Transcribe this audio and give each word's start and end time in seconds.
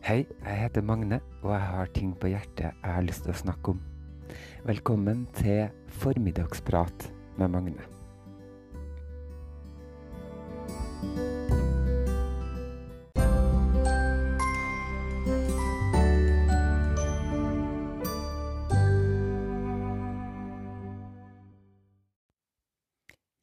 Hei, 0.00 0.24
jeg 0.24 0.56
heter 0.56 0.80
Magne, 0.80 1.18
og 1.42 1.50
jeg 1.52 1.60
har 1.60 1.90
ting 1.92 2.14
på 2.16 2.30
hjertet 2.32 2.70
jeg 2.70 2.88
har 2.88 3.04
lyst 3.04 3.26
til 3.26 3.34
å 3.34 3.36
snakke 3.36 3.74
om. 3.74 3.82
Velkommen 4.64 5.26
til 5.36 5.68
Formiddagsprat 6.00 7.04
med 7.36 7.52
Magne. 7.52 7.84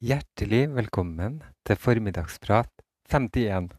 Hjertelig 0.02 0.64
velkommen 0.74 1.44
til 1.62 1.78
Formiddagsprat 1.86 2.82
51. 3.14 3.77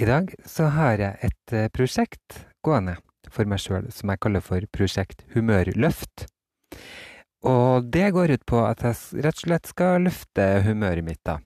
I 0.00 0.06
dag 0.08 0.30
så 0.48 0.70
har 0.72 0.96
jeg 0.96 1.28
et 1.28 1.52
eh, 1.52 1.66
prosjekt 1.76 2.38
gående 2.64 2.94
for 3.28 3.44
meg 3.44 3.60
sjøl 3.60 3.90
som 3.92 4.08
jeg 4.08 4.20
kaller 4.24 4.40
for 4.40 4.64
Prosjekt 4.72 5.26
Humørløft. 5.34 6.24
Og 7.44 7.90
det 7.92 8.06
går 8.16 8.32
ut 8.32 8.46
på 8.48 8.62
at 8.64 8.80
jeg 8.86 9.20
rett 9.26 9.42
og 9.42 9.44
slett 9.44 9.68
skal 9.68 10.06
løfte 10.06 10.48
humøret 10.64 11.04
mitt, 11.04 11.20
da. 11.28 11.36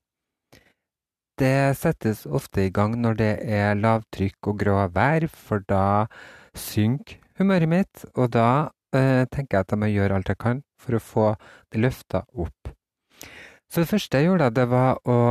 Det 1.34 1.74
settes 1.80 2.22
ofte 2.30 2.68
i 2.68 2.70
gang 2.70 2.94
når 3.02 3.18
det 3.18 3.32
er 3.42 3.74
lavtrykk 3.74 4.52
og 4.52 4.62
grå 4.62 4.78
vær, 4.94 5.26
for 5.26 5.66
da 5.66 6.06
synker 6.54 7.18
humøret 7.40 7.74
mitt, 7.74 8.06
og 8.14 8.36
da 8.38 8.48
eh, 8.94 9.26
tenker 9.34 9.58
jeg 9.58 9.66
at 9.66 9.74
jeg 9.74 9.82
må 9.82 9.90
gjøre 9.90 10.20
alt 10.20 10.30
jeg 10.30 10.44
kan 10.46 10.62
for 10.78 10.94
å 10.94 11.02
få 11.02 11.28
det 11.74 11.82
løfta 11.82 12.22
opp. 12.30 12.74
Så 13.66 13.82
det 13.82 13.90
første 13.90 14.22
jeg 14.22 14.30
gjorde, 14.30 14.46
da, 14.46 14.60
det 14.62 14.70
var 14.70 15.02
å 15.02 15.22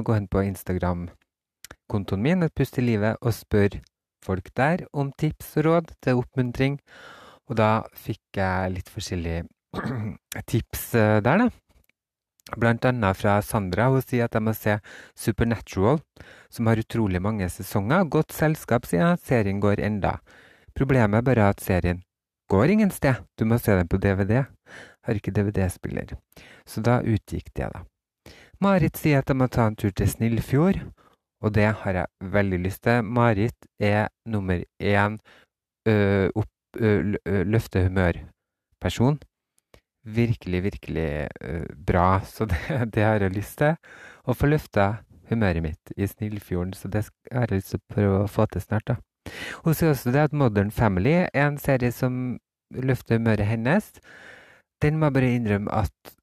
gå 0.00 0.16
inn 0.16 0.32
på 0.32 0.48
Instagram-kontoen 1.90 2.22
min, 2.22 2.42
Et 2.42 2.54
pust 2.54 2.78
i 2.78 2.82
livet, 2.82 3.16
og 3.20 3.32
spørre 3.34 3.80
folk 4.22 4.50
der 4.54 4.86
om 4.92 5.12
tips 5.12 5.56
og 5.56 5.64
råd 5.64 5.94
til 6.02 6.20
oppmuntring. 6.20 6.78
Og 7.48 7.56
da 7.56 7.82
fikk 7.94 8.36
jeg 8.36 8.74
litt 8.74 8.88
forskjellige 8.88 9.46
tips 10.46 10.94
eh, 10.94 11.20
der, 11.20 11.38
da. 11.38 11.50
Blant 12.56 12.84
annet 12.84 13.16
fra 13.16 13.40
Sandra. 13.42 13.90
Hun 13.90 14.02
sier 14.02 14.26
at 14.26 14.34
jeg 14.34 14.42
må 14.42 14.52
se 14.54 14.78
Supernatural, 15.16 16.00
som 16.50 16.66
har 16.66 16.78
utrolig 16.78 17.20
mange 17.22 17.48
sesonger. 17.48 18.04
Godt 18.04 18.32
selskap, 18.32 18.86
sier 18.86 19.04
jeg. 19.04 19.18
Serien 19.24 19.60
går 19.60 19.80
enda. 19.80 20.18
Problemet 20.74 21.18
er 21.18 21.26
bare 21.26 21.50
at 21.50 21.60
serien 21.60 22.02
går 22.50 22.70
ingen 22.70 22.90
sted. 22.90 23.22
Du 23.38 23.44
må 23.44 23.58
se 23.58 23.74
den 23.74 23.88
på 23.88 23.98
DVD. 23.98 24.44
Har 25.06 25.14
ikke 25.14 25.32
DVD-spiller. 25.34 26.16
Så 26.66 26.82
da 26.82 27.00
utgikk 27.02 27.50
det, 27.54 27.70
da. 27.70 27.84
Marit 28.60 28.98
sier 28.98 29.22
at 29.22 29.30
jeg 29.30 29.38
må 29.38 29.46
ta 29.48 29.66
en 29.66 29.78
tur 29.78 29.90
til 29.94 30.10
Snillfjord, 30.10 30.82
og 31.40 31.54
det 31.56 31.68
har 31.82 31.96
jeg 31.96 32.30
veldig 32.36 32.58
lyst 32.66 32.82
til. 32.84 33.02
Marit 33.04 33.68
er 33.80 34.08
nummer 34.28 34.62
én 34.82 35.18
ø, 35.88 35.94
opp, 36.36 36.50
ø, 36.76 36.90
l- 37.14 37.20
løfte 37.48 37.82
humør-person. 37.86 39.18
Virkelig, 40.04 40.62
virkelig 40.64 41.06
ø, 41.44 41.62
bra, 41.86 42.20
så 42.24 42.44
det, 42.50 42.58
det 42.94 43.02
har 43.04 43.20
jeg 43.24 43.34
lyst 43.36 43.58
til. 43.62 43.76
Å 44.28 44.36
få 44.36 44.50
løfta 44.52 44.90
humøret 45.30 45.62
mitt 45.64 45.92
i 45.96 46.06
Snillfjorden, 46.08 46.74
så 46.74 46.88
det 46.92 47.06
har 47.32 47.46
jeg 47.48 47.60
lyst 47.60 47.72
til 47.74 47.80
å 47.80 47.94
prøve 47.94 48.20
å 48.24 48.30
få 48.30 48.46
til 48.50 48.64
snart, 48.64 48.86
da. 48.90 48.96
Hun 49.64 49.76
sier 49.76 49.92
også 49.92 50.10
det 50.14 50.22
at 50.30 50.36
Modern 50.36 50.70
Family 50.74 51.12
er 51.28 51.46
en 51.46 51.58
serie 51.60 51.92
som 51.94 52.38
løfter 52.74 53.18
humøret 53.20 53.46
hennes. 53.46 53.92
Den 54.82 54.96
må 54.98 55.08
jeg 55.10 55.16
bare 55.18 55.32
innrømme 55.36 55.72
at 55.84 56.14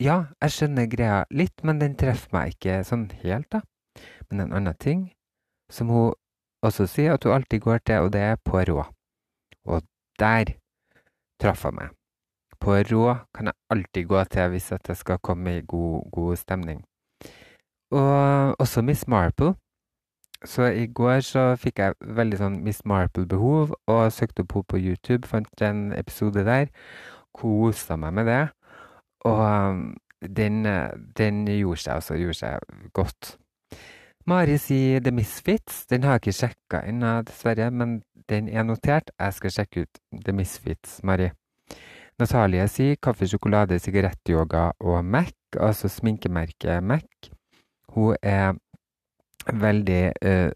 Ja, 0.00 0.30
jeg 0.40 0.52
skjønner 0.54 0.86
greia 0.88 1.16
litt, 1.28 1.60
men 1.60 1.80
den 1.82 1.92
treffer 2.00 2.32
meg 2.32 2.54
ikke 2.54 2.78
sånn 2.88 3.10
helt, 3.20 3.50
da. 3.52 3.60
Men 4.30 4.46
en 4.46 4.52
annen 4.56 4.76
ting 4.80 5.02
som 5.68 5.90
hun 5.92 6.14
også 6.64 6.86
sier 6.88 7.18
at 7.18 7.26
hun 7.26 7.34
alltid 7.34 7.60
går 7.60 7.82
til, 7.84 8.06
og 8.06 8.12
det 8.14 8.22
er 8.24 8.38
rå. 8.70 8.84
Og 9.68 9.82
der 10.18 10.54
traff 11.40 11.66
hun 11.68 11.76
meg. 11.76 11.90
Rå 12.64 13.16
kan 13.34 13.50
jeg 13.50 13.54
alltid 13.70 14.06
gå 14.08 14.24
til 14.24 14.48
hvis 14.54 14.70
jeg 14.72 14.96
skal 14.96 15.18
komme 15.18 15.58
i 15.58 15.66
god, 15.66 16.08
god 16.12 16.36
stemning. 16.36 16.84
Og 17.90 18.56
også 18.60 18.82
Miss 18.82 19.06
Marple. 19.08 19.54
Så 20.44 20.62
i 20.72 20.86
går 20.86 21.20
så 21.20 21.56
fikk 21.60 21.78
jeg 21.78 21.94
veldig 22.00 22.38
sånn 22.40 22.62
Miss 22.64 22.80
Marple-behov, 22.88 23.74
og 23.86 24.12
søkte 24.12 24.46
opp 24.46 24.54
henne 24.56 24.70
på 24.72 24.80
YouTube, 24.80 25.28
fant 25.28 25.62
en 25.62 25.92
episode 25.92 26.44
der. 26.48 26.72
Kosa 27.36 27.96
meg 28.00 28.14
med 28.16 28.32
det. 28.32 28.46
Og 29.28 29.40
um, 29.40 29.82
den, 30.20 30.66
eh, 30.66 30.92
den 31.16 31.44
gjorde 31.48 31.82
seg 31.82 31.94
altså 31.94 32.16
gjorde 32.20 32.38
seg 32.38 32.92
godt. 32.96 33.36
Mari 34.28 34.58
sier 34.60 35.00
The 35.00 35.12
Misfits. 35.16 35.86
Den 35.90 36.04
har 36.04 36.18
jeg 36.18 36.24
ikke 36.24 36.38
sjekka 36.38 36.82
ennå, 36.86 37.20
dessverre, 37.26 37.70
men 37.70 38.00
den 38.28 38.48
er 38.48 38.66
notert. 38.68 39.10
Jeg 39.18 39.36
skal 39.36 39.54
sjekke 39.54 39.84
ut 39.86 40.00
The 40.24 40.34
Misfits, 40.36 41.00
Mari. 41.02 41.30
Natalie 42.20 42.66
sier 42.68 42.98
kaffe, 43.00 43.24
sjokolade, 43.28 43.78
sigarettyoga 43.80 44.70
og 44.84 45.04
Mac, 45.04 45.32
altså 45.56 45.88
sminkemerket 45.88 46.84
Mac. 46.84 47.30
Hun 47.94 48.16
er 48.22 48.52
veldig 49.48 50.02
uh, 50.20 50.50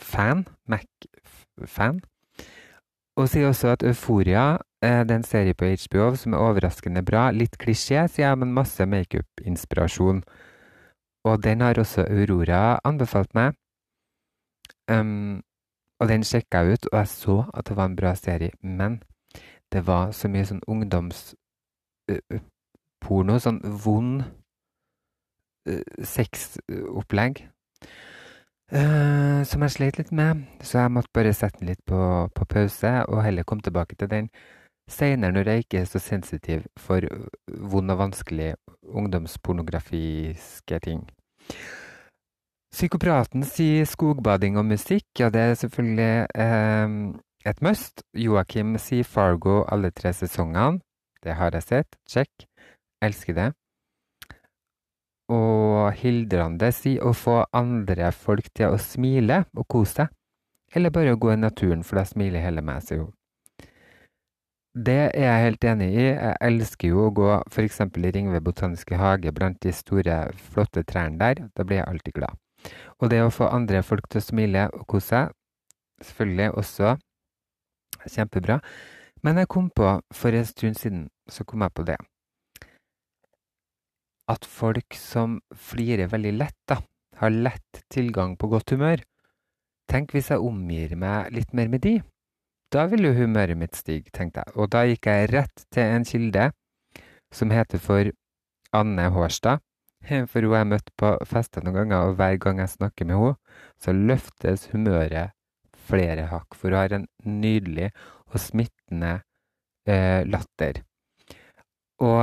fan, 0.00 0.46
Mac-fan. 0.66 2.00
Og 3.20 3.28
sier 3.28 3.52
også 3.52 3.74
at 3.76 3.84
Euforia 3.86 4.56
det 4.84 5.10
er 5.10 5.16
en 5.16 5.24
serie 5.24 5.54
på 5.56 5.64
HBO 5.64 6.16
som 6.18 6.34
er 6.34 6.42
overraskende 6.44 7.02
bra. 7.06 7.30
Litt 7.32 7.56
klisjé, 7.60 8.08
sier 8.08 8.28
jeg, 8.28 8.38
men 8.40 8.52
masse 8.52 8.84
makeup-inspirasjon. 8.84 10.22
Og 11.24 11.44
den 11.44 11.60
har 11.64 11.78
også 11.80 12.04
Aurora 12.04 12.78
anbefalt 12.84 13.34
meg. 13.34 13.54
Um, 14.90 15.42
og 16.00 16.08
den 16.08 16.24
sjekka 16.26 16.58
jeg 16.58 16.72
ut, 16.72 16.86
og 16.92 16.98
jeg 16.98 17.08
så 17.08 17.44
at 17.54 17.68
det 17.68 17.76
var 17.76 17.84
en 17.88 17.96
bra 17.96 18.14
serie. 18.18 18.50
Men 18.60 19.02
det 19.72 19.86
var 19.86 20.10
så 20.12 20.28
mye 20.28 20.46
sånn 20.48 20.62
ungdomsporno, 20.68 23.38
sånn 23.40 23.60
vond 23.86 24.22
uh, 25.68 25.82
sexopplegg. 26.04 27.48
Uh, 28.74 29.44
som 29.46 29.62
jeg 29.62 29.70
sleit 29.70 29.98
litt 30.00 30.12
med, 30.12 30.36
så 30.64 30.78
jeg 30.82 30.90
måtte 30.96 31.14
bare 31.14 31.32
sette 31.36 31.58
den 31.60 31.68
litt 31.72 31.84
på, 31.88 32.28
på 32.34 32.44
pause, 32.48 33.04
og 33.08 33.24
heller 33.24 33.42
komme 33.48 33.62
tilbake 33.62 33.94
til 33.96 34.08
den 34.10 34.28
seinere 34.90 35.32
når 35.34 35.50
jeg 35.50 35.64
ikke 35.64 35.80
er 35.80 35.88
så 35.88 36.00
sensitiv 36.02 36.64
for 36.76 37.04
øh, 37.04 37.26
vond 37.72 37.90
og 37.90 37.98
vanskelig 37.98 38.54
ungdomspornografiske 38.84 40.78
ting. 40.84 41.04
Psykopraten 42.74 43.44
sier 43.46 43.86
skogbading 43.86 44.58
og 44.58 44.66
musikk, 44.66 45.06
ja 45.18 45.30
det 45.30 45.40
er 45.40 45.54
selvfølgelig 45.54 46.26
eh, 46.34 46.96
et 47.46 47.60
must. 47.62 48.02
Joakim 48.16 48.74
sier 48.82 49.06
Fargo 49.06 49.62
alle 49.70 49.92
tre 49.94 50.12
sesongene. 50.12 50.80
Det 51.24 51.36
har 51.38 51.54
jeg 51.54 51.62
sett. 51.62 51.96
Check. 52.08 52.48
Elsker 53.02 53.36
det. 53.36 53.50
Og 55.32 55.94
Hildrande 55.96 56.68
sier 56.74 57.04
å 57.04 57.14
få 57.16 57.44
andre 57.56 58.10
folk 58.12 58.50
til 58.52 58.74
å 58.74 58.80
smile 58.80 59.44
og 59.54 59.68
kose 59.68 60.02
seg. 60.02 60.12
Eller 60.74 60.90
bare 60.90 61.14
å 61.14 61.20
gå 61.20 61.30
i 61.32 61.38
naturen, 61.38 61.84
for 61.86 62.00
da 62.00 62.04
smiler 62.08 62.42
hele 62.42 62.64
meg, 62.64 62.82
sier 62.84 63.04
hun. 63.04 63.12
Det 64.74 64.96
er 65.14 65.22
jeg 65.22 65.42
helt 65.44 65.64
enig 65.70 65.88
i. 65.94 66.06
Jeg 66.10 66.38
elsker 66.42 66.90
jo 66.90 67.04
å 67.06 67.12
gå 67.14 67.28
f.eks. 67.46 67.80
i 67.80 68.10
Ringve 68.16 68.40
botaniske 68.42 68.98
hage 68.98 69.30
blant 69.32 69.60
de 69.62 69.70
store, 69.72 70.16
flotte 70.50 70.82
trærne 70.82 71.20
der. 71.20 71.44
Da 71.54 71.62
blir 71.62 71.78
jeg 71.78 71.86
alltid 71.86 72.16
glad. 72.16 72.40
Og 72.98 73.12
det 73.12 73.20
å 73.22 73.30
få 73.30 73.46
andre 73.54 73.84
folk 73.86 74.08
til 74.10 74.18
å 74.18 74.24
smile 74.24 74.64
og 74.74 74.86
kose 74.90 75.06
seg, 75.12 75.36
selvfølgelig 76.02 76.50
også 76.58 76.96
kjempebra. 78.16 78.58
Men 79.22 79.38
jeg 79.38 79.52
kom 79.54 79.70
på, 79.70 79.94
for 80.10 80.34
en 80.34 80.48
stund 80.48 80.80
siden, 80.80 81.06
så 81.30 81.46
kom 81.46 81.62
jeg 81.62 81.74
på 81.76 81.86
det 81.86 82.00
at 84.30 84.46
folk 84.48 84.96
som 84.96 85.38
flirer 85.52 86.08
veldig 86.12 86.32
lett, 86.38 86.56
da, 86.68 86.78
har 87.20 87.34
lett 87.34 87.84
tilgang 87.92 88.38
på 88.40 88.48
godt 88.52 88.72
humør. 88.72 89.02
Tenk 89.90 90.14
hvis 90.16 90.30
jeg 90.32 90.40
omgir 90.40 90.94
meg 90.96 91.32
litt 91.36 91.52
mer 91.52 91.68
med 91.72 91.84
de. 91.84 91.98
Da 92.74 92.88
vil 92.90 93.06
jo 93.06 93.12
humøret 93.14 93.54
mitt 93.58 93.76
stige, 93.78 94.10
tenkte 94.10 94.42
jeg. 94.42 94.54
Og 94.58 94.72
da 94.74 94.82
gikk 94.88 95.06
jeg 95.06 95.30
rett 95.30 95.62
til 95.70 95.92
en 95.94 96.06
kilde 96.08 96.48
som 97.34 97.52
heter 97.54 97.78
for 97.82 98.10
Anne 98.74 99.06
Hårstad. 99.14 99.62
For 100.30 100.44
hun 100.44 100.52
har 100.52 100.64
jeg 100.64 100.68
møtt 100.68 100.90
på 101.00 101.10
fester 101.24 101.62
noen 101.64 101.78
ganger, 101.78 102.10
og 102.10 102.18
hver 102.18 102.34
gang 102.36 102.58
jeg 102.60 102.74
snakker 102.74 103.06
med 103.08 103.16
henne, 103.16 103.36
så 103.80 103.94
løftes 103.96 104.66
humøret 104.74 105.32
flere 105.88 106.26
hakk. 106.28 106.58
For 106.58 106.68
hun 106.68 106.76
har 106.76 106.96
en 106.98 107.06
nydelig 107.24 107.86
og 108.26 108.36
smittende 108.42 109.14
eh, 109.88 110.26
latter. 110.28 110.82
Og, 112.04 112.20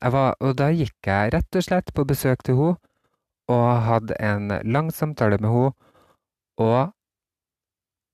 jeg 0.00 0.14
var, 0.16 0.34
og 0.40 0.56
da 0.58 0.70
gikk 0.74 1.06
jeg 1.06 1.34
rett 1.36 1.60
og 1.60 1.66
slett 1.68 1.92
på 1.94 2.06
besøk 2.08 2.42
til 2.42 2.58
henne 2.58 2.80
og 3.50 3.68
hadde 3.86 4.16
en 4.22 4.50
lang 4.64 4.90
samtale 4.94 5.38
med 5.42 5.52
henne. 5.54 5.72
Og 6.58 6.90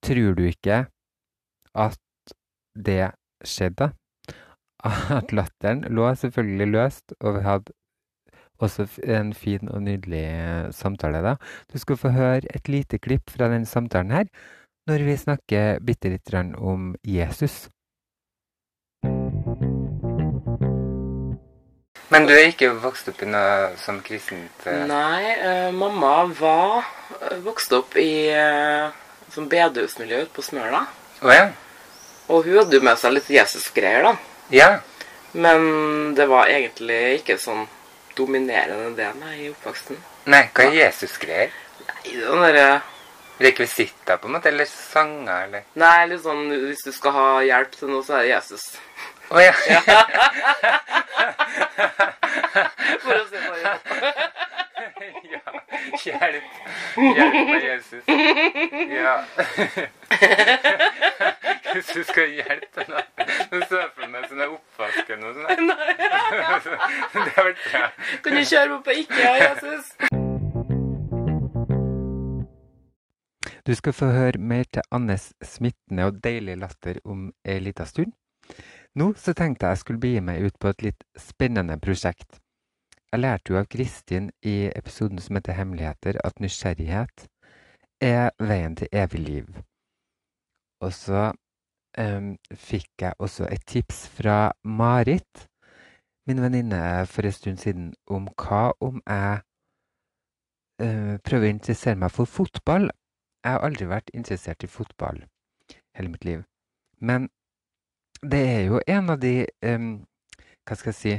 tror 0.04 0.36
du 0.36 0.44
ikke 0.50 0.84
at 1.76 2.34
det 2.74 3.12
skjedde? 3.44 3.92
At 5.18 5.32
latteren 5.32 5.84
lå 5.90 6.14
selvfølgelig 6.14 6.68
løst, 6.72 7.14
og 7.20 7.38
vi 7.38 7.44
hadde 7.46 7.72
også 8.58 8.86
en 9.04 9.34
fin 9.34 9.68
og 9.68 9.82
nydelig 9.82 10.24
eh, 10.24 10.72
samtale, 10.72 11.22
da. 11.24 11.36
Du 11.72 11.78
skal 11.78 11.96
få 12.00 12.12
høre 12.14 12.42
et 12.54 12.68
lite 12.68 12.98
klipp 12.98 13.30
fra 13.30 13.48
den 13.52 13.66
samtalen 13.66 14.10
her, 14.10 14.28
når 14.86 15.04
vi 15.04 15.16
snakker 15.16 15.80
bitte 15.84 16.12
litt 16.12 16.34
om 16.56 16.94
Jesus. 17.04 17.68
Men 22.08 22.26
du 22.26 22.32
er 22.32 22.48
ikke 22.48 22.70
vokst 22.80 23.08
opp 23.10 23.22
i 23.22 23.26
noe 23.28 23.72
som 23.82 23.98
kristent 24.00 24.68
Nei, 24.88 25.34
eh, 25.34 25.72
mamma 25.74 26.24
var 26.38 26.86
vokst 27.44 27.72
opp 27.76 27.96
i 27.98 28.30
eh, 28.30 28.94
som 29.34 29.48
bedehusmiljø 29.50 30.22
ute 30.22 30.32
på 30.36 30.42
Smøla. 30.42 30.86
Oh, 31.22 31.32
ja? 31.34 31.50
Og 32.28 32.44
hun 32.44 32.58
hadde 32.58 32.78
jo 32.78 32.82
med 32.82 32.98
seg 32.98 33.14
litt 33.14 33.28
Jesus-greier, 33.30 34.02
da. 34.06 34.14
Ja. 34.54 34.68
Men 35.36 36.14
det 36.16 36.26
var 36.30 36.50
egentlig 36.50 37.20
ikke 37.20 37.36
sånn 37.38 37.66
dominerende 38.16 38.94
det 38.96 39.12
nei, 39.20 39.34
i 39.44 39.48
oppveksten. 39.52 39.98
Nei, 40.32 40.46
hva 40.56 40.64
er 40.66 40.78
Jesus-greier? 40.80 41.50
Nei, 41.86 42.02
den 42.16 42.44
derre 42.46 42.68
Rekvisitter, 43.36 44.16
på 44.16 44.30
en 44.30 44.32
måte? 44.38 44.48
Eller 44.48 44.64
sanger, 44.70 45.44
eller? 45.44 45.62
Nei, 45.76 46.06
litt 46.08 46.22
sånn 46.24 46.48
hvis 46.48 46.86
du 46.86 46.92
skal 46.96 47.12
ha 47.12 47.26
hjelp 47.44 47.74
til 47.76 47.92
noe, 47.92 48.00
så 48.06 48.16
er 48.16 48.22
det 48.24 48.30
Jesus. 48.32 48.64
Å 49.28 49.36
ja. 49.44 49.52
For 53.04 53.12
å 53.12 53.24
si 53.28 53.36
det 53.36 53.42
sånn. 53.44 53.80
ja. 55.34 55.40
Hjelp. 56.04 56.44
Hjelp 56.96 57.48
meg, 57.48 57.64
Jesus. 57.64 58.04
Ja. 58.90 59.24
Hvis 61.72 61.86
du 61.92 62.02
skal 62.08 62.30
hjelpe 62.32 62.84
noen 62.88 63.04
Nå 63.50 63.58
ser 63.68 63.80
jeg 63.82 63.90
for 63.96 64.06
meg 64.12 64.22
sånn 64.30 64.42
oppvask 64.46 65.06
eller 65.12 65.22
noe 65.24 65.34
sånt. 65.36 65.48
Det 67.16 67.32
har 67.36 67.44
vært 67.48 67.62
bra. 67.64 67.84
Kan 68.24 68.32
du 68.38 68.42
kjøre 68.42 68.70
meg 68.74 68.82
på 68.86 68.92
IKEA, 69.02 69.32
Jesus? 69.42 69.84
Du 73.66 73.72
skal 73.74 73.92
få 73.98 74.06
høre 74.14 74.38
mer 74.38 74.64
til 74.70 74.82
Annes 74.94 75.24
smittende 75.42 76.02
og 76.06 76.12
deilige 76.22 76.60
latter 76.60 76.96
om 77.04 77.32
ei 77.44 77.58
lita 77.64 77.84
stund. 77.88 78.12
Nå 78.96 79.14
så 79.18 79.32
tenkte 79.36 79.66
jeg 79.66 79.72
jeg 79.74 79.80
skulle 79.82 80.00
begi 80.00 80.20
meg 80.24 80.42
ut 80.46 80.56
på 80.62 80.68
et 80.70 80.82
litt 80.86 81.02
spennende 81.18 81.76
prosjekt. 81.82 82.38
Jeg 83.12 83.20
lærte 83.20 83.52
jo 83.52 83.58
av 83.60 83.66
Kristin 83.70 84.30
i 84.42 84.70
episoden 84.74 85.18
som 85.22 85.38
heter 85.38 85.54
Hemmeligheter, 85.54 86.18
at 86.24 86.40
nysgjerrighet 86.42 87.28
er 88.02 88.30
veien 88.42 88.74
til 88.76 88.88
evig 88.92 89.20
liv. 89.20 89.50
Og 90.82 90.92
så 90.92 91.30
um, 91.98 92.32
fikk 92.52 92.90
jeg 93.00 93.14
også 93.18 93.46
et 93.50 93.62
tips 93.66 94.08
fra 94.08 94.52
Marit, 94.64 95.46
min 96.26 96.42
venninne, 96.42 97.06
for 97.06 97.22
en 97.22 97.32
stund 97.32 97.62
siden, 97.62 97.94
om 98.06 98.26
hva 98.34 98.72
om 98.80 98.98
jeg 99.06 99.38
uh, 100.82 101.14
prøver 101.22 101.46
å 101.46 101.54
interessere 101.54 102.02
meg 102.02 102.10
for 102.10 102.26
fotball. 102.26 102.90
Jeg 103.44 103.54
har 103.54 103.62
aldri 103.62 103.86
vært 103.86 104.10
interessert 104.14 104.66
i 104.66 104.70
fotball 104.70 105.22
hele 105.96 106.10
mitt 106.10 106.26
liv. 106.26 106.42
Men 106.98 107.30
det 108.22 108.42
er 108.50 108.62
jo 108.66 108.82
en 108.86 109.10
av 109.14 109.22
de 109.22 109.46
um, 109.62 109.88
Hva 110.66 110.74
skal 110.74 110.90
jeg 110.90 110.98
si 110.98 111.16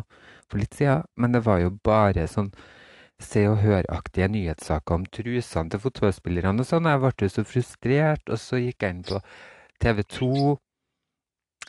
for 0.49 0.59
litt 0.59 0.75
siden, 0.75 1.03
men 1.15 1.35
det 1.35 1.45
var 1.45 1.59
jo 1.63 1.75
bare 1.83 2.27
sånn 2.27 2.51
Se 3.23 3.45
og 3.47 3.61
Hør-aktige 3.63 4.27
nyhetssaker 4.27 4.97
om 4.97 5.05
trusene 5.07 5.71
til 5.71 5.79
fotballspillerne 5.79 6.59
og 6.59 6.67
sånn. 6.67 6.89
Jeg 6.91 6.99
ble 6.99 7.11
jo 7.23 7.31
så 7.31 7.43
frustrert, 7.47 8.25
og 8.27 8.41
så 8.43 8.59
gikk 8.59 8.83
jeg 8.83 8.91
inn 8.91 9.05
på 9.07 9.21
TV 9.79 10.01
2 10.17 10.31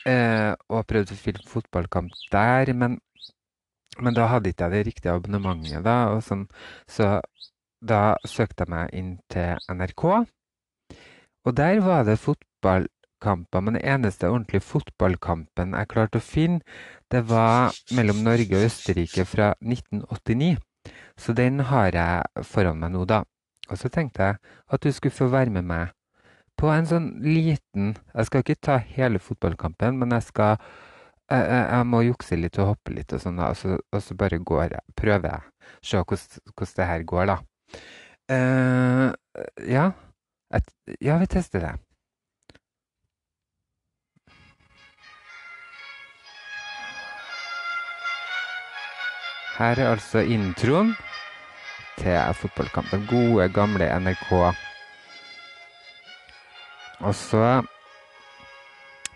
eh, 0.04 0.52
og 0.68 0.86
prøvde 0.90 1.16
å 1.16 1.20
filme 1.20 1.46
fotballkamp 1.48 2.14
der, 2.32 2.72
men, 2.74 2.98
men 4.00 4.16
da 4.16 4.28
hadde 4.32 4.52
ikke 4.52 4.68
jeg 4.68 4.74
det 4.74 4.84
riktige 4.90 5.14
abonnementet, 5.16 5.84
da, 5.86 6.18
sånn. 6.24 6.46
Så 6.90 7.16
da 7.86 8.02
søkte 8.26 8.64
jeg 8.66 8.72
meg 8.72 8.94
inn 8.96 9.16
til 9.32 9.60
NRK, 9.70 10.04
og 11.46 11.54
der 11.56 11.80
var 11.80 12.04
det 12.04 12.18
fotballkamper. 12.18 13.62
Men 13.62 13.78
den 13.78 13.84
eneste 13.84 14.28
ordentlige 14.28 14.66
fotballkampen 14.66 15.76
jeg 15.78 15.90
klarte 15.92 16.18
å 16.18 16.24
finne, 16.24 16.60
det 17.12 17.22
var 17.30 17.76
mellom 17.94 18.24
Norge 18.26 18.58
og 18.58 18.66
Østerrike 18.66 19.24
fra 19.28 19.52
1989. 19.62 20.56
Så 21.16 21.32
den 21.32 21.62
har 21.70 21.94
jeg 21.94 22.44
foran 22.44 22.82
meg 22.82 22.92
nå, 22.94 23.04
da. 23.06 23.22
Og 23.70 23.78
så 23.78 23.90
tenkte 23.90 24.22
jeg 24.22 24.38
at 24.70 24.82
du 24.82 24.92
skulle 24.92 25.14
få 25.14 25.30
være 25.30 25.54
med 25.54 25.66
meg 25.66 25.95
på 26.56 26.70
en 26.72 26.86
sånn 26.88 27.06
liten 27.24 27.94
Jeg 28.14 28.28
skal 28.28 28.42
ikke 28.42 28.60
ta 28.68 28.76
hele 28.80 29.20
fotballkampen, 29.22 29.98
men 30.00 30.14
jeg 30.16 30.28
skal 30.30 30.56
jeg, 31.30 31.42
jeg, 31.42 31.62
jeg 31.72 31.86
må 31.90 32.02
jukse 32.06 32.38
litt 32.38 32.58
og 32.62 32.72
hoppe 32.72 32.94
litt 32.94 33.12
og 33.12 33.22
sånn. 33.22 33.40
Og 33.42 33.56
så, 33.58 33.78
og 33.80 34.02
så 34.02 34.14
bare 34.18 34.38
går 34.38 34.76
jeg, 34.76 34.94
prøver 34.98 35.32
jeg. 35.32 35.72
Se 35.82 35.98
hvordan, 35.98 36.74
det 36.78 36.86
her 36.90 37.06
går, 37.12 37.32
da. 37.32 37.38
Uh, 38.30 39.10
ja. 39.66 39.90
Et, 40.54 40.70
ja, 41.02 41.18
vi 41.18 41.26
tester 41.30 41.64
det. 41.66 41.74
Her 49.56 49.80
er 49.80 49.88
altså 49.88 50.20
introen 50.20 50.92
til 51.96 52.38
fotballkampen. 52.38 53.06
Gode, 53.10 53.48
gamle 53.56 53.88
NRK. 53.88 54.65
Og 57.04 57.14
så 57.14 57.60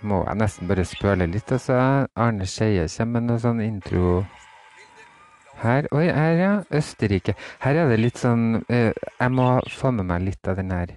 må 0.02 0.22
jeg 0.26 0.40
nesten 0.40 0.68
bare 0.68 0.84
spøle 0.88 1.28
litt. 1.30 1.52
Altså. 1.52 1.78
Arne 2.16 2.48
Skeie 2.48 2.88
kommer 2.88 3.20
med 3.20 3.28
noe 3.30 3.42
sånn 3.42 3.62
intro 3.64 4.20
her. 5.60 5.88
Oi, 5.92 6.06
her, 6.08 6.34
ja. 6.38 6.52
Østerrike. 6.72 7.36
Her 7.60 7.82
er 7.82 7.92
det 7.92 8.00
litt 8.00 8.20
sånn 8.20 8.62
uh, 8.62 8.90
Jeg 8.92 9.32
må 9.36 9.52
få 9.72 9.92
med 9.96 10.08
meg 10.10 10.26
litt 10.28 10.50
av 10.50 10.58
den 10.60 10.72
her. 10.74 10.96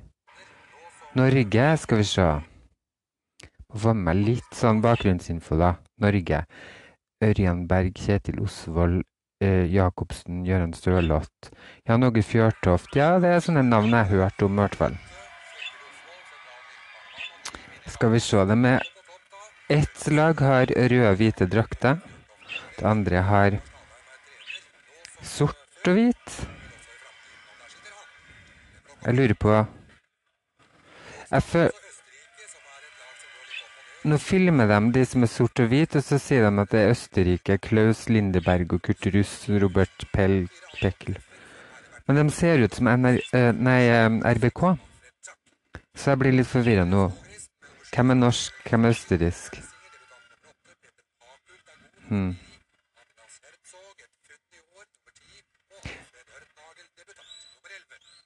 Norge, 1.18 1.68
skal 1.78 2.02
vi 2.02 2.08
se. 2.10 2.30
Må 3.70 3.82
få 3.86 3.96
med 3.98 4.08
meg 4.10 4.24
litt 4.32 4.58
sånn 4.58 4.82
bakgrunnsinfo, 4.84 5.60
da. 5.62 5.76
Norge. 6.04 6.44
Ørjan 7.24 7.66
Berg, 7.70 8.00
Kjetil 8.00 8.42
Osvold, 8.44 9.04
uh, 9.44 9.64
Jacobsen, 9.72 10.44
Gøran 10.48 10.76
Stølott. 10.78 11.54
Jan 11.88 12.08
Åge 12.08 12.26
Fjørtoft. 12.26 12.96
Ja, 13.00 13.18
det 13.24 13.36
er 13.36 13.44
sånne 13.46 13.66
navn 13.68 13.92
jeg 13.92 14.00
har 14.00 14.28
hørt 14.28 14.48
om, 14.48 14.58
i 14.58 14.66
hvert 14.66 14.80
fall. 14.80 15.02
Skal 17.88 18.10
vi 18.12 18.20
se. 18.20 18.46
Det 18.46 18.56
med 18.56 18.82
ett 19.68 20.08
lag 20.12 20.40
har 20.40 20.66
røde-hvite 20.66 21.46
drakter. 21.46 22.00
Det 22.78 22.86
andre 22.86 23.22
har 23.28 23.60
sort 25.22 25.88
og 25.88 25.96
hvit. 25.98 26.36
Jeg 29.04 29.16
lurer 29.16 29.34
på 29.36 29.56
Jeg 31.32 31.44
føler 31.44 31.72
Nå 34.04 34.18
filmer 34.20 34.68
de 34.68 34.92
de 35.00 35.06
som 35.08 35.24
er 35.24 35.30
sort 35.32 35.60
og 35.64 35.70
hvit, 35.72 35.96
og 35.96 36.04
så 36.04 36.18
sier 36.20 36.44
de 36.44 36.60
at 36.60 36.72
det 36.74 36.80
er 36.82 36.90
Østerrike, 36.92 37.56
Klaus 37.64 38.10
Lindeberg 38.10 38.74
og 38.76 38.82
Kurt 38.84 39.06
Russ, 39.16 39.46
Robert 39.48 40.04
Pell, 40.12 40.50
Pekkel. 40.82 41.16
Men 42.08 42.20
de 42.20 42.26
ser 42.36 42.66
ut 42.66 42.76
som 42.76 42.90
NR, 42.92 43.22
eh, 43.32 43.52
nei, 43.56 43.80
eh, 43.88 44.10
RBK. 44.36 44.76
Så 45.96 46.12
jeg 46.12 46.20
blir 46.20 46.36
litt 46.36 46.52
forvirra 46.52 46.84
nå. 46.84 47.06
Hvem 47.94 48.10
er 48.10 48.14
norsk, 48.14 48.54
hvem 48.70 48.86
er 48.86 48.90
østerriksk? 48.90 49.58
Hmm. 52.10 52.36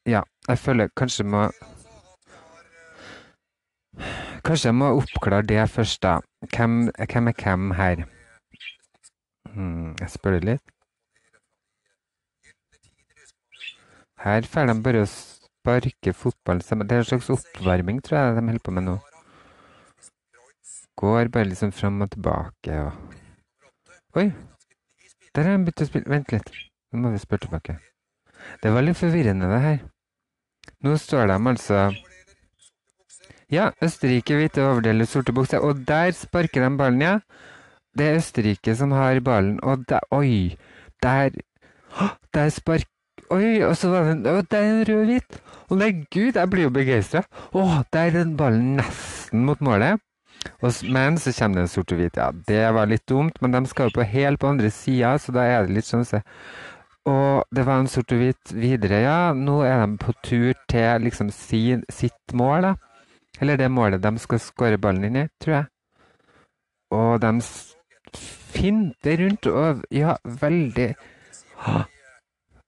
Ja, 0.05 0.21
jeg 0.47 0.57
føler 0.57 0.87
kanskje 0.97 1.23
må 1.23 1.41
Kanskje 4.45 4.69
jeg 4.69 4.75
må 4.75 4.87
oppklare 5.01 5.41
det 5.41 5.69
først, 5.69 6.03
da. 6.03 6.19
Hvem, 6.55 6.77
hvem 7.11 7.27
er 7.27 7.33
hvem 7.43 7.71
her? 7.71 8.05
Hmm, 9.51 9.95
jeg 9.99 10.09
spør 10.09 10.39
litt. 10.39 10.63
Her 14.23 14.47
får 14.47 14.71
de 14.71 14.77
bare 14.83 15.03
å 15.03 15.11
sparke 15.11 16.13
fotball. 16.13 16.63
Det 16.63 16.91
er 16.91 17.03
en 17.03 17.11
slags 17.11 17.29
oppvarming, 17.35 17.99
tror 18.03 18.19
jeg 18.19 18.39
de 18.39 18.47
holder 18.47 18.63
på 18.63 18.71
med 18.79 18.87
nå. 18.87 18.97
Går 20.97 21.29
bare 21.33 21.51
liksom 21.51 21.71
fram 21.75 22.01
og 22.01 22.09
tilbake 22.15 22.79
og 22.87 24.17
Oi! 24.17 24.31
Der 25.35 25.45
har 25.45 25.53
de 25.53 25.67
begynt 25.67 25.83
å 25.83 25.85
spille 25.85 26.09
Vent 26.09 26.31
litt. 26.33 26.47
Nå 26.89 27.03
må 27.03 27.11
vi 27.13 27.19
spørre 27.21 27.43
tilbake. 27.45 27.75
Det 28.63 28.71
var 28.73 28.85
litt 28.85 28.97
forvirrende, 28.97 29.49
det 29.51 29.59
her. 29.61 29.77
Nå 30.85 30.95
står 30.97 31.29
de 31.29 31.37
altså 31.51 31.81
Ja, 33.53 33.69
Østerrike 33.83 34.39
hvite 34.39 34.65
overdeler 34.65 35.05
sorte 35.05 35.35
bukser. 35.37 35.61
Og 35.61 35.85
der 35.85 36.15
sparker 36.17 36.65
de 36.65 36.71
ballen, 36.79 37.03
ja. 37.05 37.13
Det 37.97 38.07
er 38.07 38.17
Østerrike 38.23 38.75
som 38.79 38.95
har 38.97 39.21
ballen. 39.21 39.59
Og 39.61 39.85
der 39.89 40.01
Oi! 40.11 40.57
Der 41.03 41.37
Der 42.33 42.49
spark... 42.49 42.89
Oi, 43.29 43.61
og 43.65 43.75
så 43.77 43.89
var 43.91 44.03
det 44.07 44.11
en, 44.15 44.25
der 44.25 44.57
er 44.57 44.67
en 44.71 44.83
rød-hvit. 44.87 45.39
Å 45.67 45.75
nei, 45.75 45.89
gud, 46.13 46.37
jeg 46.37 46.49
blir 46.49 46.67
jo 46.67 46.73
begeistra. 46.73 47.25
Å, 47.51 47.63
der 47.91 48.09
er 48.09 48.19
den 48.21 48.37
ballen 48.39 48.77
nesten 48.79 49.43
mot 49.45 49.59
målet. 49.61 49.99
Og, 50.61 50.71
men 50.89 51.17
så 51.21 51.33
kommer 51.35 51.59
det 51.59 51.67
en 51.67 51.71
sort 51.71 51.93
og 51.93 51.99
hvit. 52.01 52.17
Ja, 52.17 52.31
det 52.47 52.63
var 52.75 52.89
litt 52.89 53.05
dumt, 53.09 53.37
men 53.41 53.53
de 53.53 53.63
skal 53.69 53.89
jo 53.89 53.99
på 53.99 54.07
helt 54.07 54.41
på 54.41 54.49
andre 54.51 54.71
sida, 54.73 55.15
så 55.21 55.35
da 55.35 55.45
er 55.45 55.67
det 55.67 55.77
litt 55.77 55.89
sånn 55.89 56.05
se. 56.07 56.23
Og 57.07 57.47
det 57.55 57.63
var 57.67 57.79
en 57.79 57.89
sort 57.91 58.11
og 58.11 58.19
hvit 58.19 58.53
videre, 58.55 58.99
ja. 59.05 59.19
Nå 59.37 59.61
er 59.63 59.85
de 59.85 59.99
på 60.01 60.15
tur 60.25 60.51
til 60.67 61.07
liksom 61.07 61.31
sin, 61.31 61.85
sitt 61.93 62.35
mål, 62.35 62.71
da. 62.71 62.75
Eller 63.39 63.59
det 63.59 63.69
målet 63.71 64.03
de 64.03 64.13
skal 64.19 64.41
skåre 64.41 64.79
ballen 64.81 65.07
inn 65.07 65.21
i, 65.23 65.27
tror 65.43 65.59
jeg. 65.59 65.69
Og 66.97 67.21
de 67.21 67.33
finter 68.57 69.21
rundt 69.21 69.47
og 69.51 69.83
Ja, 69.91 70.15
veldig 70.23 70.93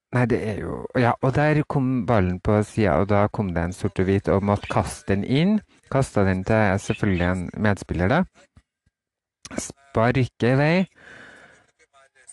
Nei, 0.09 0.25
det 0.25 0.39
er 0.43 0.59
jo 0.63 0.79
Ja, 0.99 1.13
og 1.21 1.35
der 1.37 1.61
kom 1.69 2.05
ballen 2.09 2.39
på 2.43 2.57
sida, 2.63 2.97
og 2.99 3.09
da 3.09 3.27
kom 3.27 3.53
det 3.55 3.63
en 3.63 3.75
sort 3.75 3.99
og 4.01 4.09
hvit 4.09 4.27
og 4.27 4.43
måtte 4.43 4.69
kaste 4.71 5.13
den 5.13 5.23
inn. 5.23 5.59
Kasta 5.91 6.23
den 6.27 6.43
til 6.45 6.79
selvfølgelig 6.79 7.27
en 7.27 7.49
medspiller, 7.57 8.07
da. 8.07 8.23
Sparker 9.57 10.51
i 10.51 10.57
vei. 10.57 10.75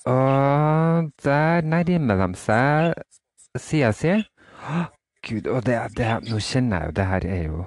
Og 0.06 1.10
der 1.24 1.60
nærmer 1.66 2.26
de 2.26 2.34
seg 2.38 2.94
sida 3.58 3.92
si. 3.92 4.12
Gud, 5.26 5.48
og 5.50 5.64
det, 5.66 5.78
det 5.96 6.06
Nå 6.30 6.38
kjenner 6.38 6.78
jeg 6.78 6.86
jo 6.86 6.92
Det 6.96 7.06
her 7.06 7.26
er 7.26 7.42
jo 7.42 7.64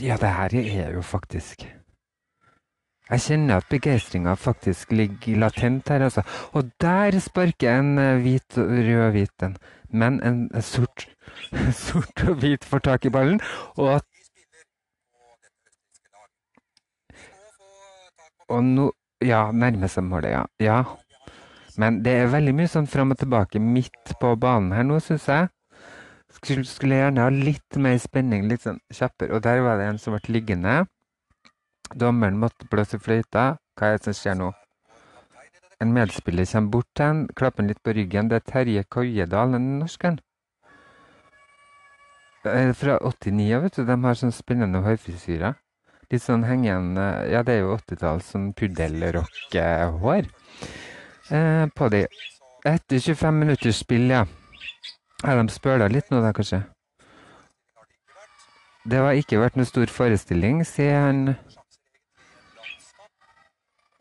Ja, 0.00 0.16
det 0.20 0.34
her 0.36 0.58
er 0.60 0.92
jo 0.92 1.02
faktisk 1.02 1.64
jeg 3.10 3.20
kjenner 3.20 3.60
at 3.60 3.66
begeistringa 3.68 4.32
faktisk 4.40 4.92
ligger 4.96 5.36
latent 5.36 5.88
her, 5.92 6.06
altså. 6.06 6.22
Og 6.56 6.70
der 6.80 7.18
sparker 7.20 7.78
en 7.78 7.98
hvit, 8.24 8.56
rød-hvit 8.56 9.44
en. 9.44 9.56
Men 9.94 10.18
en 10.26 10.48
sort, 10.66 11.06
sort 11.86 12.24
og 12.26 12.42
hvit 12.42 12.66
får 12.66 12.82
tak 12.90 13.06
i 13.06 13.14
ballen, 13.14 13.40
og 13.78 14.00
Og 18.52 18.60
nå 18.64 18.90
Ja, 19.24 19.46
nærmer 19.56 19.88
seg 19.88 20.04
målet, 20.04 20.34
ja. 20.34 20.42
ja. 20.60 20.80
Men 21.80 22.02
det 22.04 22.12
er 22.12 22.32
veldig 22.32 22.52
mye 22.58 22.68
sånn 22.68 22.88
fram 22.90 23.14
og 23.14 23.18
tilbake 23.22 23.62
midt 23.62 24.12
på 24.20 24.34
banen 24.36 24.74
her 24.76 24.84
nå, 24.84 24.98
syns 25.00 25.24
jeg. 25.30 25.48
Skulle, 26.34 26.66
skulle 26.68 26.98
gjerne 26.98 27.24
ha 27.24 27.30
litt 27.32 27.78
mer 27.80 27.96
spenning, 28.02 28.44
litt 28.50 28.66
sånn 28.66 28.82
kjappere. 28.92 29.32
Og 29.38 29.46
der 29.46 29.62
var 29.64 29.80
det 29.80 29.86
en 29.88 30.02
som 30.02 30.18
ble 30.18 30.34
liggende. 30.36 30.82
Dommeren 31.94 32.36
måtte 32.42 32.68
blåse 32.68 33.00
fløyta. 33.00 33.54
Hva 33.78 33.94
er 33.94 33.96
det 33.96 34.10
som 34.10 34.18
skjer 34.18 34.38
nå? 34.42 34.50
En 35.82 35.92
medspiller 35.94 36.46
kommer 36.46 36.70
bort 36.70 36.90
til 36.94 37.04
ham, 37.04 37.24
klapper 37.36 37.62
ham 37.62 37.72
litt 37.72 37.82
på 37.82 37.94
ryggen. 37.96 38.30
Det 38.30 38.40
er 38.40 38.46
Terje 38.50 38.84
Koiedal, 38.84 39.56
den 39.56 39.78
norskeren. 39.80 40.20
Fra 42.44 42.98
89, 43.00 43.60
vet 43.64 43.76
du. 43.78 43.84
De 43.88 43.96
har 44.04 44.18
sånn 44.20 44.34
spennende 44.34 44.82
hårfrisyrer. 44.84 45.56
Litt 46.12 46.22
sånn 46.22 46.44
hengende 46.44 47.04
Ja, 47.32 47.40
det 47.42 47.56
er 47.56 47.64
jo 47.64 47.74
80-tall, 47.78 48.20
sånn 48.22 48.50
puddelrock-hår 48.58 50.28
eh, 51.32 51.64
på 51.74 51.88
de. 51.94 52.04
Etter 52.68 53.00
25 53.00 53.40
minutters 53.40 53.80
spill, 53.80 54.06
ja. 54.12 54.24
Har 55.24 55.40
de 55.40 55.52
spøla 55.52 55.88
litt 55.88 56.12
nå, 56.12 56.20
da, 56.24 56.34
kanskje? 56.36 56.60
Det 58.84 59.00
har 59.00 59.16
ikke 59.16 59.40
vært 59.40 59.56
noe 59.56 59.68
stor 59.68 59.88
forestilling, 59.88 60.60
sier 60.68 61.06
han. 61.06 61.24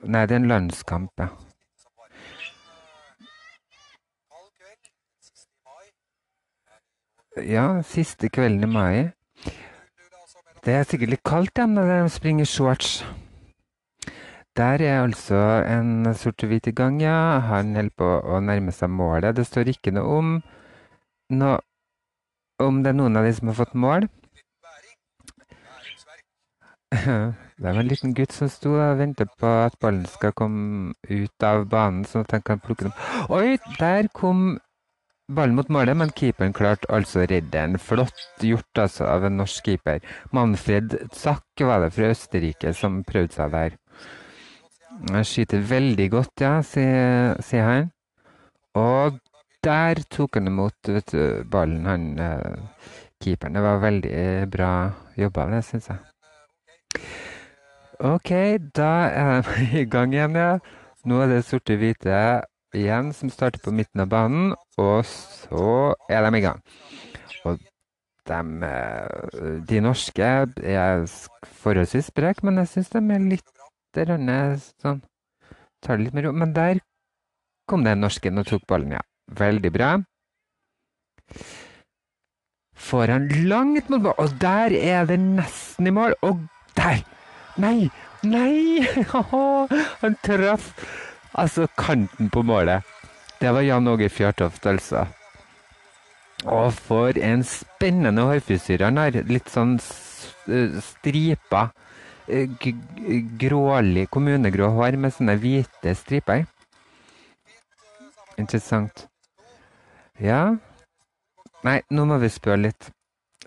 Nei, 0.03 0.25
det 0.27 0.35
er 0.35 0.41
en 0.41 0.51
landskamp, 0.51 1.11
ja. 1.23 1.31
Ja, 7.41 7.81
siste 7.81 8.29
kvelden 8.29 8.63
i 8.63 8.67
mai. 8.69 9.11
Det 10.63 10.73
er 10.77 10.83
sikkert 10.85 11.09
litt 11.09 11.23
kaldt 11.25 11.57
ja, 11.57 11.65
når 11.65 11.89
de 11.89 12.09
springer 12.13 12.45
shorts. 12.45 12.99
Der 14.53 14.83
er 14.85 15.01
altså 15.01 15.39
en 15.65 16.13
sort 16.13 16.43
og 16.45 16.51
hvit 16.51 16.67
i 16.69 16.71
gang, 16.77 17.01
ja. 17.01 17.39
Han 17.49 17.73
holder 17.73 17.95
på 17.97 18.09
å 18.21 18.37
nærme 18.39 18.71
seg 18.71 18.93
målet. 18.93 19.33
Det 19.35 19.47
står 19.49 19.71
ikke 19.73 19.95
noe 19.95 20.19
om 20.19 20.29
no, 21.33 21.55
om 22.61 22.83
det 22.83 22.93
er 22.93 22.99
noen 22.99 23.17
av 23.17 23.25
de 23.25 23.33
som 23.33 23.49
har 23.49 23.57
fått 23.63 23.73
mål. 23.73 24.05
Det 27.53 27.69
var 27.69 27.79
en 27.79 27.87
liten 27.87 28.13
gutt 28.13 28.33
som 28.35 28.49
sto 28.51 28.75
og 28.75 28.99
ventet 28.99 29.29
på 29.39 29.47
at 29.47 29.73
ballen 29.81 30.05
skal 30.09 30.33
komme 30.37 30.93
ut 31.09 31.45
av 31.45 31.65
banen, 31.71 32.03
sånn 32.05 32.25
at 32.27 32.33
han 32.35 32.45
kan 32.45 32.61
plukke 32.61 32.89
den. 32.89 32.95
Oi, 33.33 33.57
der 33.79 34.09
kom 34.13 34.59
ballen 35.31 35.55
mot 35.55 35.69
målet, 35.71 35.95
men 35.97 36.11
keeperen 36.15 36.53
klarte 36.55 36.89
altså 36.93 37.21
å 37.23 37.27
redde 37.29 37.53
den. 37.53 37.77
Flott 37.79 38.43
gjort 38.43 38.79
altså 38.79 39.07
av 39.07 39.25
en 39.27 39.37
norsk 39.39 39.69
keeper. 39.69 40.03
Manfred 40.35 40.97
Zack 41.15 41.63
var 41.63 41.83
det 41.83 41.93
fra 41.95 42.11
Østerrike 42.13 42.73
som 42.77 43.03
prøvde 43.07 43.37
seg 43.37 43.53
der. 43.55 43.77
Han 45.09 45.25
skyter 45.25 45.63
veldig 45.67 46.09
godt, 46.13 46.43
ja, 46.43 46.53
sier, 46.65 47.65
han. 47.65 47.89
Og 48.77 49.19
der 49.63 50.01
tok 50.11 50.37
han 50.37 50.51
imot 50.51 50.75
du, 50.85 51.43
ballen, 51.49 51.87
han 51.89 52.07
eh, 52.19 52.87
keeperen. 53.23 53.57
Det 53.57 53.63
var 53.63 53.83
veldig 53.83 54.23
bra 54.53 54.71
jobba, 55.17 55.49
det 55.55 55.63
syns 55.67 55.89
jeg. 55.91 56.01
OK, 58.03 58.31
da 58.75 58.93
er 59.09 59.45
de 59.47 59.67
i 59.83 59.85
gang 59.89 60.13
igjen, 60.13 60.37
ja. 60.37 60.57
Nå 61.07 61.19
er 61.19 61.33
det 61.33 61.43
sorte-hvite 61.47 62.15
igjen 62.77 63.11
som 63.13 63.31
starter 63.31 63.61
på 63.63 63.73
midten 63.75 64.03
av 64.03 64.09
banen, 64.11 64.53
og 64.81 65.05
så 65.07 65.93
er 66.09 66.25
de 66.25 66.39
i 66.39 66.43
gang. 66.43 66.61
Og 67.45 67.59
de, 68.29 68.39
eh, 68.67 69.59
de 69.69 69.81
norske 69.83 70.29
er 70.77 71.05
forholdsvis 71.61 72.11
spreke, 72.11 72.45
men 72.45 72.61
jeg 72.61 72.71
syns 72.71 72.93
de 72.93 73.03
er 73.03 73.27
litt 73.33 73.49
sånn 73.93 75.03
Tar 75.83 75.97
det 75.97 76.05
litt 76.05 76.13
med 76.15 76.23
ro. 76.23 76.31
Men 76.31 76.53
der 76.55 76.79
kom 77.67 77.83
den 77.83 77.99
norsken 77.99 78.39
og 78.39 78.47
tok 78.47 78.63
ballen, 78.67 78.95
ja. 78.95 79.01
Veldig 79.27 79.71
bra. 79.75 79.89
Får 82.73 83.11
han 83.11 83.27
langt 83.49 83.89
mot 83.91 83.99
ballen, 83.99 84.19
og 84.23 84.39
der 84.39 84.71
er 84.79 85.05
det 85.05 85.19
nesten 85.19 85.87
i 85.87 85.91
mål. 85.91 86.15
Og 86.23 86.39
der! 86.79 87.03
Nei! 87.59 87.91
Nei! 88.23 88.87
Han 90.01 90.15
traff 90.23 90.71
altså 91.33 91.67
kanten 91.77 92.29
på 92.29 92.43
målet. 92.45 92.83
Det 93.41 93.51
var 93.53 93.61
Jan 93.65 93.87
Åge 93.87 94.09
Fjørtoft, 94.09 94.65
altså. 94.65 95.05
Og 96.45 96.73
for 96.73 97.15
en 97.19 97.43
spennende 97.43 98.25
hårfrisyre 98.27 98.89
han 98.89 98.99
har. 98.99 99.15
Litt 99.27 99.49
sånn 99.51 99.77
stripa. 100.83 101.69
Grålig 103.39 104.07
kommunegrå 104.11 104.69
hår 104.77 104.97
med 104.99 105.15
sånne 105.15 105.37
hvite 105.39 105.95
striper. 105.99 106.45
Interessant. 108.39 109.07
Ja 110.21 110.55
Nei, 111.63 111.79
nå 111.95 112.03
må 112.05 112.17
vi 112.19 112.27
spørre 112.31 112.59
litt. 112.59 112.89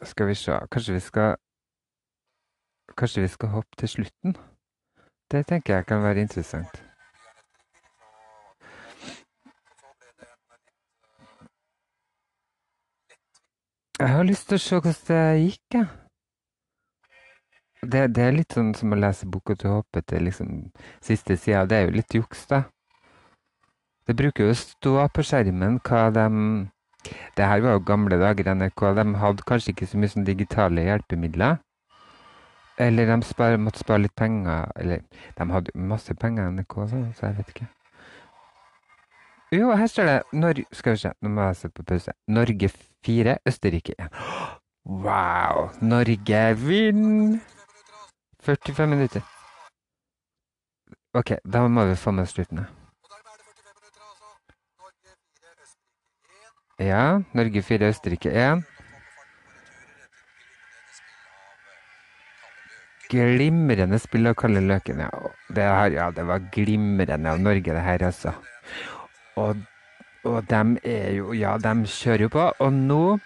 Skal 0.03 0.31
vi 0.31 0.37
se. 0.39 0.57
Kanskje 0.73 0.97
vi 0.97 1.03
skal 1.05 1.37
Kanskje 2.97 3.27
vi 3.27 3.29
skal 3.29 3.53
hoppe 3.53 3.77
til 3.77 3.89
slutten? 3.93 4.37
Det 5.31 5.43
tenker 5.51 5.75
jeg 5.75 5.87
kan 5.87 6.05
være 6.05 6.23
interessant. 6.25 6.86
Jeg 14.07 14.15
har 14.15 14.23
lyst 14.23 14.45
til 14.47 14.55
å 14.55 14.63
se 14.63 14.77
hvordan 14.79 14.99
det 15.09 15.23
gikk, 15.43 15.75
jeg. 15.75 15.87
Det, 17.83 18.03
det, 18.15 18.23
er 18.23 18.37
litt 18.37 18.55
sånn 18.55 18.69
som 18.79 18.95
å 18.95 18.99
lese 19.03 19.27
boka 19.27 19.57
til 19.59 19.73
håpet 19.73 20.07
til 20.13 20.23
liksom 20.29 20.53
siste 21.03 21.35
sida. 21.35 21.65
Det 21.67 21.81
er 21.81 21.89
jo 21.89 21.97
litt 21.97 22.15
juks, 22.15 22.45
da. 22.47 22.61
Det 24.07 24.15
bruker 24.15 24.47
jo 24.47 24.55
å 24.55 24.59
stå 24.61 24.93
på 25.11 25.25
skjermen 25.27 25.81
hva 25.89 26.05
de 26.15 26.27
Det 27.35 27.51
her 27.51 27.65
var 27.65 27.75
jo 27.75 27.83
gamle 27.89 28.21
dager 28.23 28.53
NRK. 28.55 28.85
De 28.95 29.07
hadde 29.25 29.47
kanskje 29.51 29.75
ikke 29.75 29.91
så 29.91 29.99
mye 29.99 30.15
sånn 30.15 30.29
digitale 30.31 30.87
hjelpemidler. 30.87 31.59
Eller 32.79 33.11
de 33.11 33.19
spar, 33.27 33.59
måtte 33.59 33.83
spare 33.83 34.05
litt 34.07 34.15
penger. 34.15 34.71
Eller 34.79 35.03
de 35.35 35.51
hadde 35.51 35.75
masse 35.75 36.15
penger, 36.15 36.55
NRK, 36.55 36.79
så 36.95 37.27
jeg 37.27 37.39
vet 37.41 37.55
ikke. 37.57 37.69
Jo, 39.55 39.71
her 39.79 39.87
står 39.87 40.05
det 40.05 40.23
Nor 40.33 40.59
Skal 40.75 40.97
vi 40.97 40.99
se, 40.99 41.13
nå 41.23 41.31
må 41.31 41.45
jeg 41.47 41.57
sette 41.61 41.77
på 41.79 41.85
pause. 41.87 42.13
Norge 42.29 42.71
4, 43.07 43.37
Østerrike 43.47 43.95
1. 43.99 44.09
Wow! 44.87 45.69
Norge 45.83 46.41
vinner! 46.59 47.39
45 48.43 48.91
minutter. 48.91 49.23
OK, 51.15 51.37
da 51.53 51.63
må 51.69 51.85
vi 51.87 51.95
få 51.95 52.11
med 52.11 52.27
slutten. 52.27 52.67
Ja, 56.79 57.21
Norge 57.35 57.63
4, 57.63 57.89
Østerrike 57.95 58.31
1. 58.31 58.67
Glimrende 63.11 63.99
spill 64.03 64.27
av 64.27 64.35
Kalle 64.35 64.61
Løken, 64.61 65.01
ja. 65.07 65.11
Det, 65.49 65.63
her, 65.63 65.95
ja, 65.95 66.11
det 66.11 66.27
var 66.27 66.51
glimrende 66.53 67.31
av 67.31 67.41
Norge, 67.41 67.71
det 67.71 67.87
her, 67.87 68.03
altså. 68.11 68.35
Og, 69.37 69.57
og 70.25 70.51
dem 70.51 70.77
er 70.85 71.13
jo 71.17 71.33
Ja, 71.37 71.57
de 71.59 71.75
kjører 71.87 72.27
jo 72.27 72.33
på. 72.33 72.49
Og 72.59 72.73
nå 72.73 73.19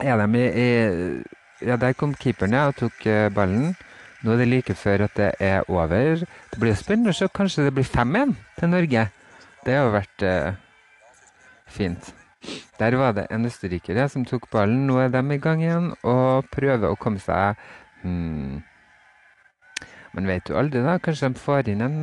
er 0.00 0.20
de 0.26 0.40
i, 0.40 0.46
i 0.66 1.68
Ja, 1.68 1.76
der 1.76 1.92
kom 1.92 2.14
keeperen 2.14 2.52
ja, 2.52 2.66
og 2.68 2.76
tok 2.76 3.06
eh, 3.06 3.30
ballen. 3.32 3.74
Nå 4.24 4.32
er 4.32 4.42
det 4.42 4.48
like 4.48 4.74
før 4.74 5.04
at 5.04 5.16
det 5.16 5.30
er 5.40 5.68
over. 5.68 6.24
Det 6.50 6.58
blir 6.60 6.74
spennende 6.76 7.12
å 7.12 7.16
se. 7.16 7.28
Kanskje 7.28 7.66
det 7.68 7.74
blir 7.76 7.86
5-1 7.86 8.34
til 8.58 8.70
Norge. 8.72 9.06
Det 9.64 9.74
har 9.76 9.86
jo 9.86 9.94
vært 9.94 10.24
uh, 10.24 10.56
fint. 11.68 12.10
Der 12.80 12.96
var 13.00 13.12
det 13.16 13.26
en 13.32 13.44
østerriker 13.48 14.00
som 14.08 14.24
tok 14.28 14.48
ballen. 14.52 14.86
Nå 14.88 14.98
er 15.00 15.12
de 15.12 15.22
i 15.32 15.40
gang 15.40 15.62
igjen 15.62 15.90
og 16.02 16.48
prøver 16.52 16.90
å 16.90 17.00
komme 17.00 17.20
seg 17.22 17.60
hmm. 18.02 18.62
Men 20.14 20.28
vet 20.30 20.46
du 20.48 20.54
aldri, 20.56 20.80
da. 20.84 20.98
Kanskje 21.02 21.32
de 21.32 21.42
får 21.42 21.68
inn 21.72 21.84
en 21.84 21.96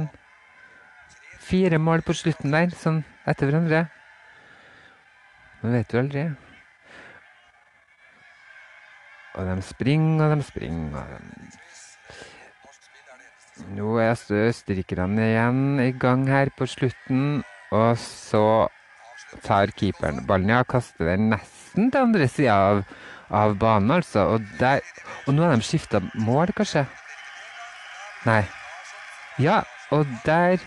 fire 1.41 1.79
mål 1.81 2.03
på 2.05 2.15
slutten 2.17 2.53
der, 2.53 2.71
sånn 2.77 3.01
etter 3.27 3.49
hverandre. 3.49 3.85
Man 5.61 5.75
vet 5.77 5.91
du 5.91 5.99
aldri. 6.01 6.23
Og 9.37 9.47
de 9.47 9.61
springer 9.63 10.33
og 10.33 10.41
de 10.41 10.47
springer. 10.47 10.97
og 10.97 11.07
de... 11.11 11.51
Nå 13.77 13.93
er 14.01 14.17
østerrikerne 14.49 15.27
igjen 15.29 15.79
i 15.83 15.91
gang 15.93 16.25
her 16.31 16.49
på 16.57 16.65
slutten, 16.65 17.43
og 17.71 17.97
så 18.01 18.67
tar 19.45 19.71
keeperen 19.77 20.25
ballen 20.27 20.49
ja, 20.49 20.63
og 20.63 20.71
kaster 20.73 21.11
den 21.13 21.29
nesten 21.35 21.91
til 21.91 22.07
andre 22.07 22.27
sida 22.27 22.55
av, 22.71 22.81
av 23.29 23.55
banen, 23.61 23.93
altså. 23.99 24.25
Og, 24.33 24.49
der, 24.59 24.81
og 25.27 25.37
nå 25.37 25.45
har 25.45 25.55
de 25.55 25.67
skifta 25.67 26.01
mål, 26.17 26.55
kanskje? 26.57 26.87
Nei. 28.25 28.41
Ja, 29.39 29.61
og 29.93 30.09
der 30.25 30.59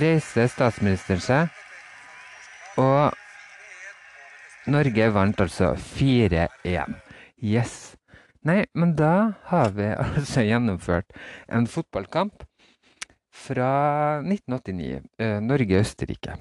reiser 0.00 0.48
statsministeren 0.50 1.22
seg. 1.22 1.60
Og 2.80 3.14
Norge 4.70 5.10
vant 5.14 5.42
altså 5.44 5.74
4-1. 5.76 6.96
Yes. 7.44 7.94
Nei, 8.44 8.64
men 8.76 8.94
da 8.96 9.34
har 9.50 9.74
vi 9.76 9.90
altså 10.04 10.44
gjennomført 10.44 11.14
en 11.48 11.68
fotballkamp 11.70 12.44
fra 13.34 13.70
1989. 14.22 15.00
Eh, 15.18 15.38
Norge-Østerrike. 15.44 16.36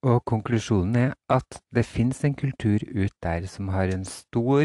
Og 0.00 0.24
konklusjonen 0.24 0.96
er 0.96 1.12
at 1.28 1.60
det 1.76 1.84
finnes 1.84 2.24
en 2.24 2.32
kultur 2.34 2.80
ut 2.88 3.12
der 3.20 3.44
som 3.52 3.68
har 3.68 3.92
en 3.92 4.04
stor 4.08 4.64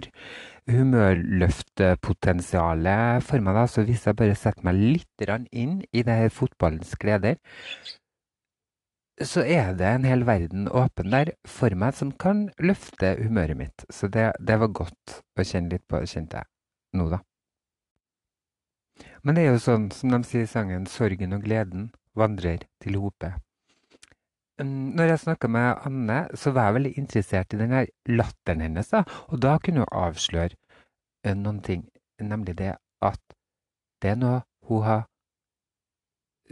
humørløftpotensial 0.72 2.88
for 3.22 3.40
meg. 3.44 3.56
da, 3.56 3.68
Så 3.68 3.84
hvis 3.84 4.08
jeg 4.08 4.16
bare 4.16 4.36
setter 4.36 4.64
meg 4.64 4.76
litt 4.76 5.22
inn 5.52 5.84
i 5.92 6.04
det 6.04 6.16
her 6.16 6.30
fotballens 6.30 6.96
gleder, 6.96 7.36
så 9.22 9.44
er 9.44 9.74
det 9.76 9.88
en 9.88 10.04
hel 10.04 10.26
verden 10.26 10.68
åpen 10.68 11.12
der 11.12 11.32
for 11.46 11.70
meg 11.76 11.94
som 11.96 12.12
kan 12.12 12.50
løfte 12.60 13.16
humøret 13.24 13.58
mitt. 13.58 13.86
Så 13.90 14.08
det, 14.08 14.32
det 14.40 14.60
var 14.60 14.68
godt 14.68 15.22
å 15.40 15.44
kjenne 15.44 15.70
litt 15.72 15.88
på, 15.88 16.00
kjente 16.06 16.38
jeg 16.38 16.46
nå, 17.00 17.10
da. 17.10 17.20
Men 19.24 19.36
det 19.36 19.44
er 19.44 19.52
jo 19.52 19.60
sånn 19.60 19.92
som 19.92 20.10
de 20.12 20.24
sier 20.24 20.44
i 20.44 20.48
sangen, 20.48 20.86
sorgen 20.88 21.34
og 21.36 21.44
gleden 21.44 21.92
vandrer 22.16 22.60
til 22.80 22.96
hope. 23.00 23.34
Når 24.64 25.04
jeg 25.04 25.20
snakka 25.20 25.48
med 25.48 25.82
Anne, 25.86 26.20
så 26.34 26.52
var 26.52 26.70
jeg 26.70 26.74
veldig 26.74 26.94
interessert 26.98 27.54
i 27.54 27.58
den 27.60 27.72
der 27.72 27.90
latteren 28.08 28.62
hennes. 28.62 28.88
da, 28.88 29.04
Og 29.28 29.42
da 29.42 29.58
kunne 29.58 29.84
hun 29.84 29.92
avsløre 29.92 30.56
eh, 31.26 31.34
noen 31.36 31.62
ting, 31.62 31.90
nemlig 32.20 32.58
det 32.58 32.76
at 33.02 33.20
det 34.02 34.10
er 34.10 34.16
noe 34.16 34.42
hun 34.70 34.84
har 34.84 35.04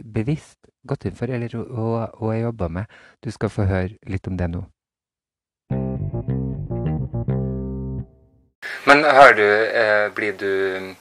bevisst 0.04 0.58
gått 0.86 1.04
inn 1.04 1.16
for, 1.16 1.30
eller 1.30 1.48
hun 1.54 2.28
har 2.28 2.36
jobba 2.36 2.68
med. 2.68 2.84
Du 3.24 3.30
skal 3.30 3.48
få 3.48 3.64
høre 3.64 3.96
litt 4.06 4.28
om 4.28 4.36
det 4.36 4.50
nå. 4.50 4.64
Men 8.86 9.04
har 9.04 9.32
du 9.32 9.46
eh, 9.48 10.12
Blir 10.14 10.36
du 10.36 10.94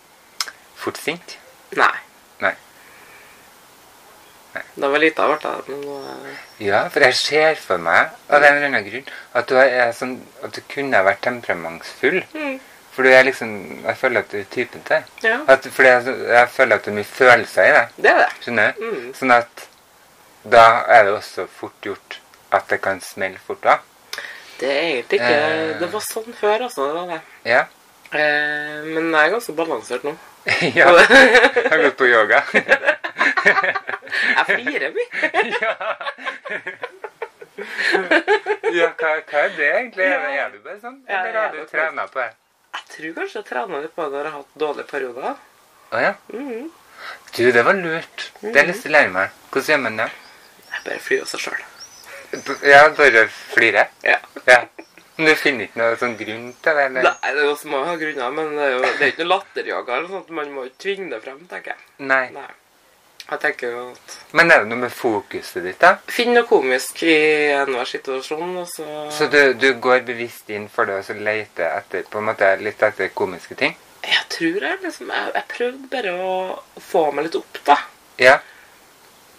fort 0.76 0.98
sint? 0.98 1.38
Nei. 1.76 2.03
Da 4.76 4.90
var 4.90 5.00
lita 5.02 5.26
ble 5.28 5.38
jeg 5.42 5.64
men 5.68 5.82
nå 5.82 5.96
er- 6.10 6.38
Ja, 6.66 6.84
for 6.90 7.00
jeg 7.00 7.16
ser 7.16 7.56
for 7.56 7.78
meg 7.78 8.10
av 8.30 8.44
en 8.44 8.54
eller 8.56 8.68
annen 8.68 8.86
grunn 8.90 9.08
at 9.34 9.48
du, 9.48 9.56
sånn, 9.98 10.22
at 10.44 10.52
du 10.54 10.62
kunne 10.70 11.04
vært 11.06 11.22
temperamentsfull. 11.22 12.24
Mm. 12.34 12.60
For 12.94 13.04
du 13.04 13.10
er 13.10 13.24
liksom 13.26 13.84
Jeg 13.86 13.98
føler 13.98 14.20
at 14.20 14.30
du 14.32 14.38
er 14.40 14.44
typen 14.52 14.84
til. 14.86 15.04
Ja, 15.24 15.40
At, 15.48 15.66
fordi 15.66 15.90
jeg, 15.90 16.18
jeg 16.30 16.50
føler 16.50 16.76
at 16.76 16.84
det 16.86 16.92
er 16.92 16.96
mye 17.00 17.04
følelser 17.10 17.64
i 17.64 17.72
deg. 17.74 17.88
det 17.98 18.12
er 18.12 18.18
det. 18.22 18.30
Skjønner 18.44 18.74
du? 18.78 18.84
Mm. 18.92 19.14
Sånn 19.18 19.32
at 19.32 19.68
da 20.44 20.66
er 20.92 21.04
det 21.08 21.14
også 21.14 21.48
fort 21.48 21.82
gjort 21.82 22.20
at 22.52 22.68
det 22.70 22.82
kan 22.82 23.00
smelle 23.02 23.40
fort 23.48 23.62
da. 23.64 23.78
Det 24.60 24.70
er 24.70 24.82
egentlig 24.82 25.20
ikke 25.20 25.32
Eh. 25.34 25.80
Det 25.80 25.92
var 25.92 26.00
sånn 26.06 26.34
før, 26.38 26.62
altså. 26.68 26.86
Det 26.88 26.94
var 26.94 27.08
det. 27.08 27.22
Ja. 27.50 27.64
Eh, 28.14 28.84
men 28.86 29.10
jeg 29.12 29.26
er 29.26 29.32
ganske 29.34 29.56
balansert 29.58 30.04
nå. 30.04 30.14
ja. 30.76 30.92
Jeg 31.56 31.70
har 31.72 31.82
gått 31.88 31.98
på 31.98 32.06
yoga. 32.06 32.44
Jeg 34.14 34.46
flirer 34.50 34.92
mye. 34.96 35.08
ja. 38.74 38.88
hva, 38.98 39.12
hva 39.30 39.42
er 39.44 39.52
det 39.58 39.68
egentlig? 39.70 40.06
Ja. 40.08 40.30
er 40.46 40.50
du 40.54 40.60
bare 40.64 40.80
sånn? 40.82 41.00
Eller 41.08 41.40
har 41.40 41.52
du 41.54 41.66
trena 41.70 42.06
på 42.12 42.20
det? 42.22 42.30
Jeg 42.74 42.84
tror 42.96 43.12
kanskje 43.20 43.38
jeg 43.40 43.48
trener 43.50 43.84
litt 43.86 43.96
på 43.96 44.02
det 44.08 44.16
når 44.16 44.24
jeg 44.24 44.32
har 44.32 44.40
hatt 44.40 44.54
dårlige 44.66 44.90
perioder. 44.90 45.34
Å 45.94 45.96
ja. 46.08 46.14
Mhm. 46.34 46.64
Du, 47.36 47.44
det 47.52 47.64
var 47.68 47.76
lurt. 47.76 48.18
Det 48.40 48.54
har 48.54 48.62
jeg 48.64 48.70
lyst 48.72 48.84
til 48.86 48.94
å 48.94 48.96
lære 48.96 49.12
meg. 49.12 49.28
Hvordan 49.52 49.70
gjør 49.74 49.82
man 49.84 49.98
det? 50.00 50.10
Jeg 50.74 50.80
bare 50.86 51.02
flyr 51.04 51.24
av 51.26 51.30
seg 51.34 51.40
sjøl. 51.44 51.62
Ja, 52.66 52.80
bare 52.98 53.22
flire? 53.30 53.84
Ja. 54.06 54.18
Ja. 54.48 54.60
Men 55.18 55.28
du 55.30 55.34
finner 55.38 55.68
ikke 55.68 55.80
noe 55.82 55.98
sånn 56.02 56.16
grunn 56.18 56.48
til 56.64 56.78
det? 56.80 56.86
eller? 56.88 57.06
Nei, 57.06 57.32
det 57.36 57.42
er 57.44 57.50
jo 57.52 57.58
mange 57.70 57.94
grunner, 58.02 58.30
men 58.34 58.46
det 58.58 58.64
er 58.66 58.72
jo 58.72 58.80
det 58.82 58.94
er 58.96 59.12
ikke 59.12 59.26
noe 59.26 59.34
latterjager. 59.36 60.08
sånt. 60.10 60.30
Man 60.40 60.48
må 60.56 60.60
jo 60.66 60.72
tvinge 60.82 61.08
det 61.12 61.20
frem, 61.22 61.44
tenker 61.52 61.76
jeg. 61.76 61.82
Nei. 62.10 62.26
Nei. 62.34 62.48
Jeg 63.30 63.40
tenker 63.40 63.72
jo 63.72 63.84
at 63.94 64.16
Men 64.36 64.52
er 64.52 64.64
det 64.64 64.68
noe 64.70 64.82
med 64.82 64.92
fokuset 64.92 65.64
ditt, 65.64 65.80
da? 65.80 65.94
Finn 66.12 66.34
noe 66.36 66.44
komisk 66.50 67.04
i 67.08 67.16
enhver 67.56 67.88
situasjon, 67.88 68.58
og 68.62 68.68
så 68.68 68.88
Så 69.16 69.30
du, 69.32 69.54
du 69.54 69.70
går 69.82 70.04
bevisst 70.08 70.50
inn 70.54 70.68
for 70.70 70.86
det 70.90 71.00
og 71.00 71.06
så 71.08 71.16
leter 71.18 71.70
etter 71.80 72.04
på 72.12 72.20
en 72.20 72.28
måte 72.32 72.50
litt 72.62 72.84
etter 72.84 73.14
komiske 73.16 73.56
ting? 73.60 73.78
Jeg 74.04 74.26
tror 74.30 74.68
jeg 74.68 74.82
liksom 74.84 75.14
Jeg, 75.16 75.32
jeg 75.38 75.48
prøvde 75.56 75.88
bare 75.94 76.14
å, 76.20 76.34
å 76.76 76.84
få 76.92 77.06
meg 77.16 77.30
litt 77.30 77.40
opp, 77.40 77.62
da. 77.66 77.78
Ja. 78.20 78.36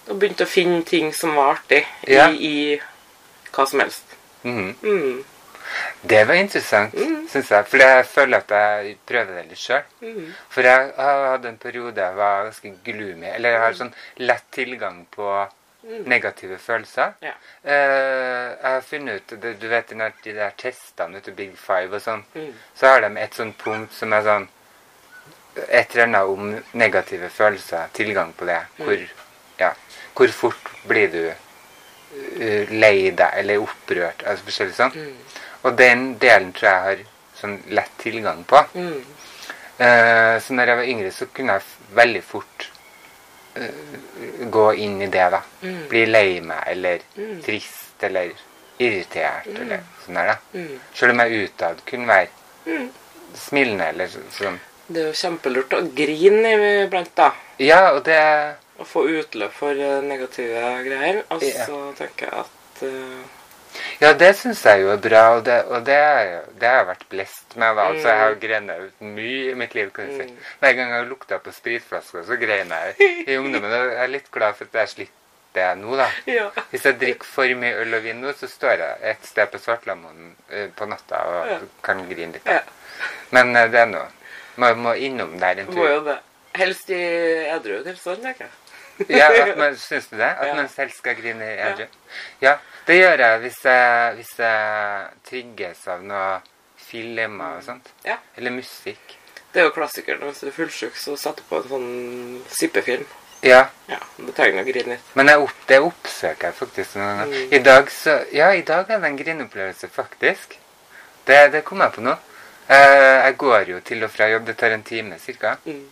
Og 0.08 0.16
begynte 0.20 0.44
å 0.48 0.50
finne 0.50 0.82
ting 0.88 1.12
som 1.16 1.36
var 1.36 1.58
artig 1.58 1.84
Ja. 2.08 2.30
i, 2.32 2.40
i 2.74 3.52
hva 3.54 3.68
som 3.68 3.80
helst. 3.84 4.16
Mhm. 4.42 4.74
Mm. 4.82 5.24
Det 6.02 6.24
var 6.28 6.34
interessant, 6.34 6.94
Mm. 6.94 7.26
syns 7.28 7.48
jeg. 7.50 7.66
For 7.66 7.78
jeg 7.78 8.06
føler 8.06 8.37
at 8.38 8.48
jeg 8.50 8.96
prøver 9.06 9.34
det 9.34 9.48
litt 9.48 9.58
sjøl. 9.58 9.82
Mm. 10.02 10.32
For 10.50 10.62
jeg 10.62 10.92
har 10.96 11.26
hatt 11.30 11.44
en 11.44 11.56
periode 11.58 11.96
jeg 11.96 12.14
var 12.16 12.44
ganske 12.44 12.72
gloomy. 12.84 13.26
Eller 13.34 13.50
jeg 13.50 13.60
har 13.60 13.72
sånn 13.72 13.94
lett 14.18 14.44
tilgang 14.52 15.06
på 15.10 15.48
Mm. 15.84 16.04
negative 16.08 16.56
følelser. 16.58 17.12
Ja. 17.20 17.32
Eh, 17.62 18.48
jeg 18.62 18.70
har 18.72 18.80
funnet 18.80 19.32
ut 19.32 19.40
Du 19.60 19.68
vet 19.68 19.87
de 19.88 19.94
der, 19.98 20.12
de 20.22 20.32
der 20.32 20.50
testene 20.56 21.16
ute, 21.18 21.30
Big 21.37 21.56
Five 21.58 21.92
og 21.94 22.00
sånn. 22.00 22.22
Mm. 22.34 22.54
Så 22.74 22.87
har 22.87 23.00
de 23.00 23.18
et 23.20 23.34
sånt 23.34 23.58
punkt 23.58 23.92
som 23.92 24.12
er 24.12 24.22
sånn 24.22 24.48
Et 25.70 25.94
eller 25.94 26.04
annet 26.04 26.22
om 26.22 26.62
negative 26.72 27.28
følelser. 27.30 27.88
Tilgang 27.92 28.32
på 28.32 28.44
det. 28.44 28.60
Hvor, 28.78 29.08
ja, 29.60 29.72
hvor 30.16 30.28
fort 30.28 30.70
blir 30.88 31.08
du 31.12 31.28
uh, 31.30 32.66
lei 32.72 33.10
deg 33.10 33.30
eller 33.38 33.58
opprørt? 33.62 34.24
Altså 34.26 34.42
forskjellig 34.48 34.74
sånn. 34.74 35.14
Mm. 35.64 35.70
Og 35.70 35.77
den 35.79 36.18
delen 36.20 36.53
tror 36.53 36.68
jeg 36.68 36.81
har 36.85 36.98
sånn 37.40 37.59
lett 37.72 37.94
tilgang 37.98 38.44
på. 38.44 38.61
Mm. 38.74 39.05
Uh, 39.81 40.38
så 40.40 40.53
når 40.55 40.66
jeg 40.70 40.77
var 40.77 40.85
yngre, 40.92 41.11
så 41.11 41.27
kunne 41.35 41.53
jeg 41.57 41.62
veldig 41.96 42.22
fort 42.22 42.66
uh, 43.57 44.48
gå 44.50 44.66
inn 44.85 45.00
i 45.03 45.07
det, 45.11 45.24
da. 45.33 45.40
Mm. 45.62 45.88
Bli 45.88 46.05
lei 46.07 46.40
meg, 46.40 46.62
eller 46.66 46.98
Mm. 47.16 47.40
trist, 47.42 48.03
eller 48.03 48.33
irritert, 48.79 49.46
eller 49.46 49.81
sånn 50.05 50.14
der, 50.14 50.27
da. 50.27 50.37
Mm. 50.55 50.79
Selv 50.94 51.12
om 51.12 51.18
jeg 51.24 51.48
utad 51.48 51.81
kunne 51.87 52.07
være 52.07 52.29
Mm. 52.66 52.88
smilende, 53.35 53.85
eller 53.88 54.07
sånn. 54.09 54.61
Det 54.87 55.00
er 55.00 55.07
jo 55.07 55.12
kjempelurt 55.12 55.72
å 55.72 55.94
grine 55.94 56.85
iblant, 56.85 57.14
da. 57.16 57.33
Ja, 57.59 57.92
og 57.94 58.05
det 58.05 58.57
Å 58.77 58.85
få 58.85 59.05
utløp 59.07 59.53
for 59.53 59.70
eh, 59.70 60.00
negative 60.03 60.83
greier. 60.85 61.22
Og 61.31 61.40
Ja. 61.42 61.64
så 61.66 61.94
tenker 61.96 62.27
jeg 62.27 62.33
at 62.40 62.83
eh, 62.83 63.22
Ja, 64.00 64.12
det 64.12 64.37
syns 64.37 64.62
jeg 64.64 64.83
jo 64.83 64.90
er 64.92 64.96
bra, 65.02 65.22
og 65.37 65.44
det, 65.46 65.59
og 65.64 65.85
det, 65.87 65.96
det 66.61 66.68
har 66.68 66.76
jeg 66.80 66.87
vært 66.88 67.04
blest 67.11 67.57
med. 67.57 67.76
da. 67.76 67.83
Altså, 67.90 68.09
Jeg 68.09 68.18
har 68.18 68.30
Mm. 68.35 68.40
grenet 68.40 68.80
ut 68.87 69.00
mye 69.00 69.50
i 69.50 69.54
mitt 69.54 69.74
liv. 69.74 69.90
kan 69.92 70.07
du 70.09 70.16
si. 70.16 70.26
Mm. 70.30 70.38
Hver 70.61 70.72
gang 70.74 70.88
jeg 70.90 70.98
har 70.98 71.04
lukta 71.11 71.38
på 71.38 71.52
spritflasker, 71.52 72.24
så 72.26 72.37
grein 72.40 72.68
jeg 72.68 72.94
i 73.28 73.37
ungdommen. 73.37 73.70
Jeg 73.70 73.96
er 74.02 74.07
litt 74.09 74.30
glad 74.30 74.54
for 74.54 74.64
at 74.64 74.72
jeg 74.80 74.88
slipper 74.88 75.20
det 75.54 75.78
nå, 75.78 75.96
da. 75.96 76.09
Ja. 76.26 76.48
Hvis 76.70 76.83
jeg 76.85 76.98
drikker 77.00 77.24
for 77.24 77.44
mye 77.54 77.74
øl 77.85 77.94
og 77.94 78.02
vin 78.02 78.20
nå, 78.20 78.33
så 78.35 78.48
står 78.50 78.76
jeg 78.78 78.96
et 79.02 79.26
sted 79.26 79.46
på 79.52 79.59
Svartlamoen 79.62 80.35
eh, 80.50 80.68
på 80.76 80.87
natta 80.90 81.16
og 81.16 81.46
Ja. 81.50 81.59
kan 81.83 82.02
grine 82.09 82.33
litt. 82.33 82.46
Ja. 82.46 82.59
Da. 82.59 83.09
Men 83.30 83.57
eh, 83.57 83.68
det 83.70 83.80
er 83.80 83.87
noe. 83.87 84.09
Man 84.57 84.78
må 84.83 84.92
innom 84.98 85.38
der 85.38 85.61
en 85.62 85.66
Må 85.74 85.87
jo 85.88 86.00
det. 86.04 86.18
Helst 86.54 86.90
i 86.90 86.94
edru 87.50 87.83
tilstand, 87.85 88.22
tenker 88.22 88.44
jeg. 88.46 88.50
Ja, 89.09 89.28
at 89.33 89.57
man, 89.59 89.76
Syns 89.76 90.07
du 90.11 90.16
det? 90.16 90.28
At 90.38 90.46
Ja. 90.46 90.54
man 90.54 90.68
selv 90.68 90.90
skal 90.94 91.14
grine 91.18 91.44
i 91.44 91.57
edru? 91.59 91.87
Ja, 92.40 92.50
ja. 92.50 92.57
det 92.87 92.96
gjør 93.00 93.18
jeg 93.24 93.40
hvis 93.40 93.59
jeg, 93.64 94.14
hvis 94.20 94.33
jeg 94.38 95.09
trigges 95.30 95.88
av 95.88 96.02
noe 96.04 96.40
filmer 96.76 97.57
og 97.59 97.62
sånt. 97.66 97.88
Ja. 98.04 98.16
Eller 98.37 98.50
musikk. 98.54 99.16
Det 99.54 99.61
er 99.62 99.68
jo 99.68 99.74
klassikeren. 99.74 100.22
Hvis 100.28 100.40
du 100.42 100.46
er 100.48 100.52
fullsjuk, 100.57 100.96
så 100.98 101.16
setter 101.16 101.42
du 101.42 101.48
på 101.50 101.61
en 101.62 101.68
sånn 101.70 102.42
sippefilm. 102.50 103.07
Ja, 103.44 103.66
Ja, 103.88 103.98
Du 104.16 104.30
trenger 104.33 104.62
å 104.62 104.66
grine 104.66 104.94
litt. 104.94 105.00
men 105.14 105.28
opp, 105.35 105.52
det 105.68 105.78
oppsøker 105.85 106.48
jeg 106.48 106.54
faktisk 106.54 106.94
noen 106.96 107.18
ganger. 107.18 107.35
Mm. 107.44 107.52
I 107.52 107.59
dag 107.59 107.90
så 107.92 108.14
Ja, 108.33 108.52
i 108.57 108.62
dag 108.62 108.88
er 108.90 108.98
det 109.00 109.04
en 109.11 109.16
grineopplevelse, 109.18 109.88
faktisk. 109.92 110.57
Det, 111.26 111.50
det 111.52 111.64
kom 111.64 111.80
jeg 111.80 111.92
på 111.92 112.00
nå. 112.00 112.16
Eh, 112.68 113.24
jeg 113.26 113.37
går 113.37 113.68
jo 113.68 113.80
til 113.80 114.04
og 114.04 114.11
fra 114.11 114.28
jobb. 114.30 114.46
Det 114.46 114.57
tar 114.57 114.70
en 114.72 114.83
time 114.83 115.18
cirka. 115.18 115.57
Mm. 115.66 115.85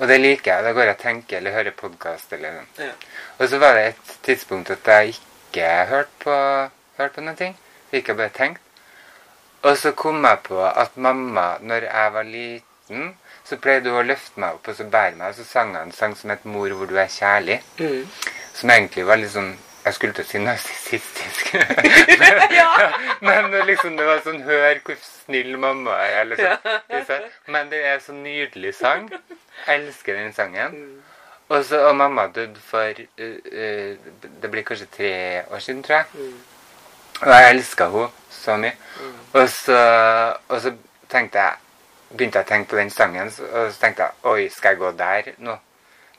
Og 0.00 0.08
det 0.08 0.16
liker 0.20 0.54
jeg. 0.54 0.64
Da 0.64 0.72
går 0.72 0.88
jeg 0.88 0.96
og 0.96 1.02
tenker 1.02 1.36
eller 1.36 1.56
hører 1.58 1.76
podkast 1.76 2.32
eller 2.32 2.56
noe. 2.56 2.66
Ja. 2.80 2.92
Og 3.38 3.48
så 3.52 3.60
var 3.60 3.76
det 3.76 3.86
et 3.90 4.16
tidspunkt 4.24 4.72
at 4.72 4.88
jeg 4.88 5.14
ikke 5.14 5.68
hørte 5.90 6.24
på, 6.24 6.36
hørt 6.96 7.16
på 7.16 7.24
noen 7.24 7.36
ting. 7.36 7.56
Så 7.88 7.98
gikk 7.98 8.12
jeg 8.12 8.20
bare 8.20 8.36
tenkt. 8.36 8.62
Og 9.62 9.76
så 9.76 9.92
kom 9.92 10.24
jeg 10.24 10.40
på 10.46 10.62
at 10.64 10.96
mamma, 10.96 11.58
når 11.60 11.84
jeg 11.90 12.12
var 12.14 12.28
liten, 12.28 13.10
så 13.44 13.58
pleide 13.60 13.92
hun 13.92 14.00
å 14.00 14.06
løfte 14.08 14.40
meg 14.40 14.56
opp 14.56 14.70
og 14.72 14.78
så 14.78 14.86
bære 14.88 15.18
meg, 15.18 15.34
og 15.34 15.36
så 15.36 15.44
sang 15.44 15.74
hun 15.74 15.82
en 15.82 15.92
sang 15.92 16.14
som 16.16 16.30
het 16.30 16.44
'Mor, 16.44 16.72
hvor 16.72 16.86
du 16.86 16.96
er 16.96 17.10
kjærlig'. 17.12 17.60
Mm. 17.78 18.08
Som 18.54 18.70
egentlig 18.70 19.06
var 19.06 19.16
litt 19.16 19.32
sånn 19.32 19.52
Jeg 19.84 19.94
skulle 19.96 20.12
til 20.16 20.24
å 20.24 20.28
si 20.28 20.40
narsissistisk. 20.44 21.54
Ja. 22.60 22.90
Men 23.24 23.52
liksom 23.66 23.96
det 23.96 24.04
var 24.06 24.20
sånn 24.24 24.42
Hør 24.44 24.80
hvor 24.84 24.98
snill 25.00 25.56
mamma 25.60 25.96
er. 26.04 26.16
Eller 26.24 26.40
sånn. 26.40 26.74
Ja. 26.92 27.20
Men 27.48 27.70
det 27.72 27.80
er 27.86 28.02
så 28.04 28.14
nydelig 28.16 28.74
sang. 28.78 29.08
Jeg 29.10 29.80
elsker 29.80 30.18
den 30.18 30.34
sangen. 30.36 30.76
Mm. 30.76 31.00
Og, 31.50 31.64
så, 31.66 31.80
og 31.88 31.96
mamma 31.98 32.28
døde 32.34 32.60
for 32.62 33.00
uh, 33.00 33.24
uh, 33.24 34.12
Det 34.42 34.50
blir 34.52 34.66
kanskje 34.66 34.86
tre 34.96 35.14
år 35.50 35.64
siden, 35.64 35.82
tror 35.86 35.96
jeg. 35.96 36.06
Mm. 36.14 36.36
Og 37.20 37.32
jeg 37.34 37.50
elska 37.54 37.88
henne 37.94 38.12
så 38.30 38.60
mye. 38.60 38.76
Mm. 39.00 39.18
Og 39.32 39.48
så, 39.54 39.80
og 40.48 40.60
så 40.60 40.76
tenkte 41.10 41.42
jeg 41.48 41.58
begynte 42.10 42.40
jeg 42.40 42.46
å 42.46 42.50
tenke 42.50 42.72
på 42.72 42.78
den 42.80 42.90
sangen, 42.90 43.28
og 43.30 43.70
så 43.70 43.80
tenkte 43.82 44.06
jeg 44.08 44.30
Oi, 44.30 44.46
skal 44.52 44.74
jeg 44.74 44.80
gå 44.80 44.92
der 44.98 45.32
nå? 45.46 45.56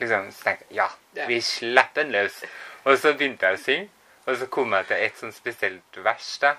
Liksom, 0.01 0.29
så 0.33 0.45
tenkte 0.47 0.67
jeg 0.69 0.77
ja, 0.79 0.89
Ja. 1.15 1.25
vi 1.27 1.41
slipper 1.43 2.03
den 2.03 2.13
løs. 2.15 2.37
Og 2.85 2.97
så 2.97 3.13
begynte 3.13 3.45
jeg 3.45 3.57
å 3.59 3.61
synge, 3.61 3.87
og 4.27 4.37
så 4.37 4.47
kom 4.53 4.73
jeg 4.77 4.87
til 4.89 4.97
et 5.05 5.17
sånn 5.21 5.33
spesielt 5.35 5.97
vers. 6.05 6.37
da, 6.41 6.55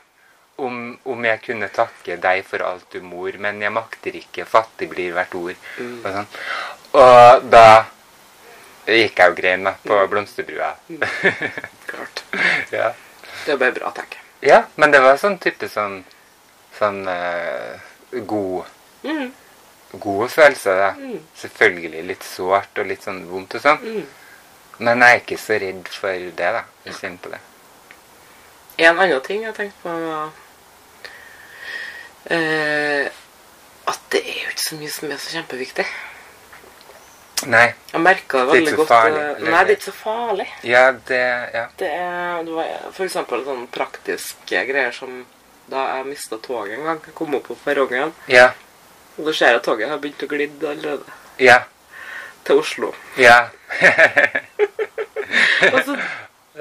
om, 0.63 0.99
om 1.09 1.25
jeg 1.25 1.41
kunne 1.47 1.69
takke 1.73 2.17
deg 2.21 2.43
for 2.47 2.63
alt 2.67 2.85
du 2.93 3.01
mor, 3.03 3.33
men 3.41 3.61
jeg 3.63 3.73
makter 3.73 4.15
ikke, 4.19 4.45
fattig 4.47 4.91
blir 4.93 5.15
hvert 5.17 5.35
ord. 5.35 5.57
Mm. 5.79 5.95
Og, 6.05 6.11
sånn. 6.13 6.29
og 7.01 7.47
da 7.51 7.65
gikk 8.87 9.19
jeg 9.23 9.33
og 9.33 9.39
grein 9.39 9.71
på 9.87 9.99
Blomsterbrua. 10.13 10.75
Klart. 11.91 12.25
ja. 12.75 12.93
Det 13.47 13.57
bare 13.59 13.75
bra, 13.75 13.91
tenker 13.97 14.19
jeg. 14.21 14.51
ja, 14.53 14.61
men 14.77 14.93
det 14.95 15.01
var 15.03 15.17
sånn 15.19 15.39
type 15.43 15.67
sånn, 15.71 16.03
sånn 16.79 17.03
uh, 17.09 17.79
god 18.27 18.71
Mm. 19.03 19.33
god 19.99 20.29
følelse. 20.31 20.71
da. 20.79 20.91
Mm. 20.95 21.17
Selvfølgelig 21.35 22.03
litt 22.07 22.23
sårt 22.23 22.79
og 22.79 22.87
litt 22.87 23.03
sånn 23.03 23.25
vondt 23.27 23.57
og 23.59 23.65
sånn. 23.65 23.81
Men 24.79 25.01
jeg 25.05 25.11
er 25.17 25.21
ikke 25.21 25.39
så 25.39 25.59
redd 25.63 25.89
for 25.89 26.09
det, 26.13 26.53
da. 26.57 26.63
Jeg 26.87 26.95
kjenner 27.01 27.19
på 27.23 27.33
det. 27.35 27.41
En 28.79 28.99
annen 28.99 29.21
ting 29.27 29.43
jeg 29.45 29.55
tenkte 29.55 29.83
på, 29.83 29.89
var 29.89 30.31
eh, 32.31 33.11
at 33.93 34.01
det 34.15 34.23
er 34.23 34.41
jo 34.47 34.55
ikke 34.55 34.65
så 34.65 34.79
mye 34.81 34.95
som 34.95 35.11
er 35.13 35.21
så 35.21 35.35
kjempeviktig. 35.37 35.87
Nei. 37.51 37.67
Jeg 37.91 38.01
merka 38.01 38.45
det 38.47 38.53
veldig 38.55 38.75
godt. 38.79 38.89
farlig, 38.89 39.23
eh. 39.23 39.51
Nei, 39.51 39.63
det 39.67 39.75
er 39.75 39.77
ikke 39.77 39.89
så 39.91 39.97
farlig. 39.99 40.49
Ja, 40.63 40.85
det 40.93 41.23
Ja. 41.55 41.67
Det 41.79 41.89
er 41.91 42.43
det 42.45 42.53
var 42.55 43.05
eksempel 43.07 43.45
sånne 43.45 43.67
praktiske 43.67 44.67
greier 44.69 44.93
som 44.93 45.25
da 45.71 45.97
jeg 45.97 46.07
mista 46.07 46.37
toget 46.39 46.79
en 46.79 46.85
gang. 46.85 47.01
Jeg 47.07 47.15
kom 47.15 47.35
opp 47.35 47.49
på 47.49 47.57
perrongen, 47.65 48.15
Ja. 48.29 48.53
og 49.19 49.25
da 49.27 49.33
ser 49.33 49.57
at 49.57 49.63
toget 49.63 49.89
har 49.89 49.99
begynt 49.99 50.23
å 50.23 50.29
glidde 50.29 50.69
allerede. 50.71 51.05
Ja. 51.39 51.65
Til 52.45 52.59
Oslo. 52.63 52.93
Ja. 53.21 53.49
Og 55.73 55.79
så, 55.87 55.95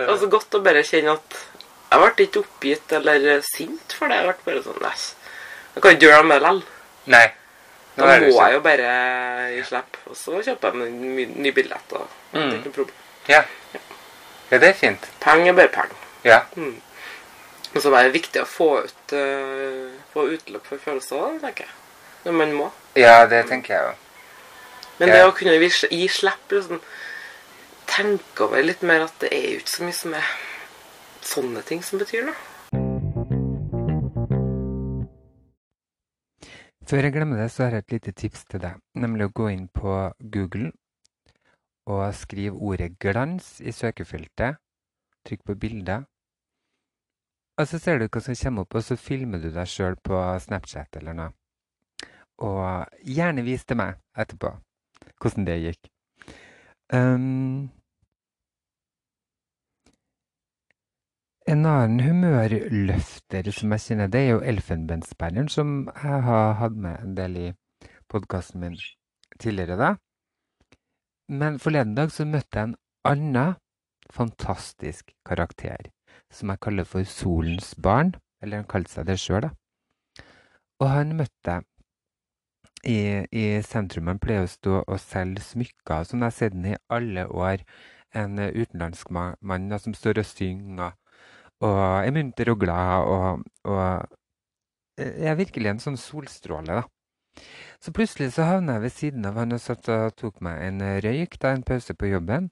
og 0.07 0.13
så 0.21 0.27
godt 0.31 0.55
å 0.55 0.61
bare 0.63 0.83
kjenne 0.87 1.15
at 1.17 1.37
jeg 1.91 1.99
ble 1.99 2.25
ikke 2.27 2.41
oppgitt 2.45 2.93
eller 2.95 3.41
sint 3.43 3.95
for 3.97 4.07
det. 4.11 4.19
Jeg 4.21 4.27
ble 4.29 4.45
bare 4.45 4.61
sånn 4.63 4.77
Nei, 4.83 4.93
jeg 5.73 5.83
kan 5.83 5.95
ikke 5.97 6.07
gjøre 6.07 6.21
noe 6.21 6.29
med 6.29 6.45
det. 6.45 6.51
Nei. 7.11 7.23
Da 7.97 8.05
må 8.07 8.29
jeg 8.31 8.53
jo 8.55 8.61
bare 8.63 8.91
gi 9.57 9.63
slipp. 9.67 9.97
Og 10.07 10.15
så 10.15 10.37
kjøper 10.45 10.69
jeg 10.71 10.79
meg 10.79 11.25
en 11.25 11.41
ny, 11.43 11.51
billett. 11.55 11.97
Og 11.97 12.05
det 12.31 12.39
er 12.39 12.45
Mm. 12.45 12.53
ikke 12.61 12.71
problem. 12.77 13.01
Ja. 13.27 13.41
ja, 13.73 14.57
det 14.57 14.69
er 14.69 14.77
fint. 14.79 15.09
Penger 15.19 15.51
er 15.51 15.57
bare 15.57 15.73
penger. 15.75 15.97
Ja. 16.23 16.39
Mm. 16.55 16.77
Og 17.75 17.81
så 17.83 17.91
er 17.95 18.07
det 18.07 18.13
viktig 18.15 18.41
å 18.41 18.47
få 18.47 18.69
ut 18.85 19.13
uh, 19.15 19.91
få 20.13 20.25
utløp 20.37 20.65
for 20.67 20.79
følelser, 20.79 21.35
tenker 21.43 21.67
jeg. 21.67 21.75
Når 22.23 22.37
man 22.39 22.53
må. 22.55 22.69
Ja, 22.95 23.25
det 23.27 23.43
tenker 23.51 23.75
jeg 23.75 23.91
òg. 23.91 23.99
Men 25.01 25.09
det 25.15 25.21
å 25.25 25.31
kunne 25.33 25.55
gi, 25.57 26.07
slipp, 26.13 26.51
liksom 26.53 26.81
Tenke 27.89 28.45
over 28.45 28.61
litt 28.61 28.83
mer 28.85 29.07
at 29.07 29.15
det 29.19 29.31
er 29.33 29.47
jo 29.49 29.61
ikke 29.63 29.71
så 29.71 29.83
mye 29.87 29.95
som 29.97 30.13
er 30.15 30.27
sånne 31.25 31.63
ting 31.67 31.81
som 31.83 31.99
betyr 31.99 32.27
noe. 32.27 32.37
Før 36.87 37.07
jeg 37.07 37.15
glemmer 37.17 37.41
det, 37.41 37.49
så 37.51 37.65
har 37.65 37.75
jeg 37.75 37.83
et 37.83 37.97
lite 37.97 38.13
tips 38.21 38.45
til 38.53 38.63
deg. 38.63 38.79
Nemlig 39.01 39.27
å 39.27 39.33
gå 39.41 39.49
inn 39.51 39.67
på 39.73 39.97
Google 40.37 40.71
og 41.89 42.05
skrive 42.15 42.55
ordet 42.55 42.93
'glans' 43.01 43.57
i 43.59 43.73
søkefeltet. 43.75 44.61
Trykk 45.27 45.45
på 45.49 45.57
'bilder'. 45.57 46.07
Og 47.57 47.67
så 47.67 47.79
ser 47.79 47.99
du 47.99 48.07
hva 48.07 48.21
som 48.21 48.37
kommer 48.37 48.61
opp, 48.61 48.75
og 48.75 48.83
så 48.83 48.95
filmer 48.95 49.41
du 49.41 49.49
deg 49.51 49.67
sjøl 49.67 49.97
på 49.97 50.23
Snapchat 50.45 51.01
eller 51.01 51.17
noe. 51.17 51.31
Og 52.37 52.85
gjerne 53.03 53.43
vis 53.43 53.65
til 53.65 53.81
meg 53.81 53.97
etterpå 54.15 54.55
hvordan 55.21 55.47
det 55.47 55.59
gikk. 55.61 55.91
Um, 56.93 57.69
en 61.47 61.65
annen 61.65 62.03
humørløfter 62.05 63.51
som 63.55 63.75
jeg 63.75 63.85
kjenner, 63.85 64.11
det 64.11 64.21
er 64.21 64.29
jo 64.35 64.45
elfenbensbæreren, 64.53 65.49
som 65.49 65.89
jeg 65.93 66.23
har 66.27 66.53
hatt 66.59 66.75
med 66.75 66.99
en 66.99 67.15
del 67.17 67.37
i 67.37 67.47
podkasten 68.11 68.61
min 68.61 68.77
tidligere. 69.39 69.77
da. 69.77 69.95
Men 71.31 71.59
forleden 71.59 71.95
dag 71.95 72.11
så 72.11 72.25
møtte 72.27 72.59
jeg 72.59 72.69
en 72.69 72.77
annen 73.07 73.55
fantastisk 74.11 75.13
karakter, 75.25 75.91
som 76.31 76.51
jeg 76.51 76.59
kaller 76.59 76.83
for 76.83 77.07
Solens 77.07 77.75
barn. 77.75 78.15
Eller 78.41 78.57
han 78.57 78.67
kalte 78.67 78.91
seg 78.91 79.05
det 79.07 79.19
sjøl, 79.21 79.45
da. 79.45 79.51
Og 80.81 80.89
han 80.89 81.15
møtte 81.15 81.55
jeg 81.55 81.67
i, 82.87 83.25
i 83.31 83.45
sentrumen 83.65 84.19
pleier 84.21 84.45
å 84.45 84.51
stå 84.51 84.79
og 84.81 84.99
selge 85.01 85.43
smykker, 85.45 86.05
som 86.07 86.21
jeg 86.21 86.27
har 86.27 86.37
sett 86.37 86.55
i 86.65 86.77
alle 86.89 87.27
år. 87.27 87.65
En 88.17 88.39
eh, 88.39 88.51
utenlandsk 88.51 89.11
mann 89.11 89.69
da, 89.71 89.79
som 89.79 89.93
står 89.95 90.19
og 90.19 90.27
synger 90.27 90.97
og 91.61 91.77
er 91.77 92.13
munter 92.15 92.49
og 92.51 92.63
glad 92.63 93.05
og, 93.05 93.43
og 93.69 94.07
eh, 94.97 95.29
er 95.29 95.37
virkelig 95.37 95.69
en 95.71 95.83
sånn 95.83 95.99
solstråle, 95.99 96.81
da. 96.81 97.45
Så 97.81 97.93
plutselig 97.95 98.33
så 98.35 98.45
havna 98.49 98.75
jeg 98.75 98.83
ved 98.83 98.93
siden 98.95 99.27
av 99.29 99.37
han 99.39 99.55
og 99.55 99.61
satt 99.63 99.87
og 99.93 100.17
tok 100.19 100.41
meg 100.43 100.59
en 100.65 100.81
røyk, 101.05 101.37
da, 101.41 101.53
en 101.55 101.63
pause 101.65 101.95
på 101.95 102.09
jobben. 102.11 102.49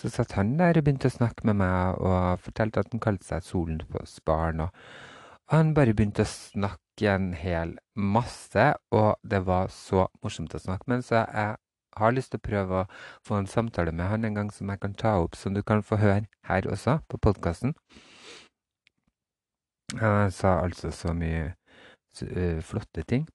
Så 0.00 0.10
satt 0.10 0.34
han 0.34 0.56
der 0.58 0.80
og 0.80 0.84
begynte 0.84 1.08
å 1.08 1.14
snakke 1.14 1.46
med 1.46 1.60
meg 1.60 2.00
og 2.02 2.42
fortalte 2.42 2.82
at 2.82 2.90
han 2.90 3.02
kalte 3.02 3.28
seg 3.28 3.46
Solens 3.46 4.18
barn. 4.26 4.64
Og, 4.66 4.74
og 5.50 5.56
han 5.56 5.72
bare 5.74 5.94
begynte 5.98 6.22
å 6.22 6.30
snakke 6.30 7.10
en 7.10 7.32
hel 7.34 7.74
masse, 7.98 8.66
og 8.94 9.18
det 9.26 9.42
var 9.48 9.72
så 9.74 10.06
morsomt 10.22 10.54
å 10.54 10.60
snakke 10.62 10.86
med 10.86 11.00
han, 11.00 11.06
så 11.06 11.24
jeg 11.24 11.56
har 11.98 12.14
lyst 12.14 12.30
til 12.30 12.38
å 12.38 12.46
prøve 12.46 12.82
å 12.84 12.88
få 13.26 13.40
en 13.40 13.50
samtale 13.50 13.90
med 13.92 14.06
han 14.12 14.24
en 14.24 14.36
gang 14.38 14.52
som 14.54 14.70
jeg 14.70 14.78
kan 14.82 14.94
ta 14.94 15.16
opp, 15.18 15.34
som 15.34 15.56
du 15.56 15.62
kan 15.66 15.82
få 15.82 15.98
høre 15.98 16.28
her 16.46 16.70
også, 16.70 17.00
på 17.10 17.18
podkasten. 17.18 17.74
Han 19.98 20.30
sa 20.30 20.60
altså 20.62 20.92
så 20.94 21.16
mye 21.18 21.50
flotte 22.62 23.02
ting. 23.10 23.26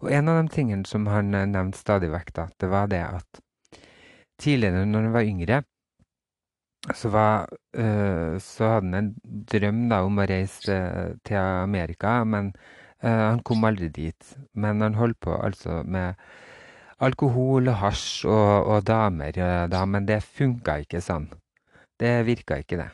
Og 0.00 0.08
en 0.14 0.30
av 0.30 0.40
de 0.40 0.54
tingene 0.54 0.88
som 0.88 1.04
han 1.10 1.34
nevnte 1.34 1.78
stadig 1.78 2.08
vekk, 2.14 2.32
da, 2.34 2.46
det 2.56 2.70
var 2.72 2.88
det 2.88 3.02
at 3.04 3.42
tidligere 4.40 4.86
når 4.88 5.10
han 5.10 5.16
var 5.18 5.28
yngre, 5.28 5.62
så, 6.94 7.08
var, 7.08 7.48
uh, 7.76 8.38
så 8.38 8.72
hadde 8.72 8.86
han 8.86 8.94
en 8.94 9.08
drøm 9.50 9.86
da, 9.90 10.02
om 10.06 10.20
å 10.20 10.26
reise 10.28 10.76
til 11.26 11.38
Amerika, 11.40 12.20
men 12.24 12.52
uh, 13.02 13.32
han 13.32 13.42
kom 13.46 13.66
aldri 13.66 13.90
dit. 13.92 14.36
Men 14.54 14.84
han 14.84 14.98
holdt 14.98 15.18
på 15.24 15.34
altså 15.34 15.82
med 15.84 16.20
alkohol 17.02 17.70
og 17.70 17.80
hasj 17.82 18.28
og, 18.30 18.70
og 18.70 18.86
damer 18.86 19.36
da, 19.70 19.82
men 19.86 20.06
det 20.06 20.22
funka 20.24 20.80
ikke 20.84 21.02
sånn. 21.04 21.28
Det 21.98 22.14
virka 22.26 22.60
ikke, 22.62 22.78
det. 22.80 22.88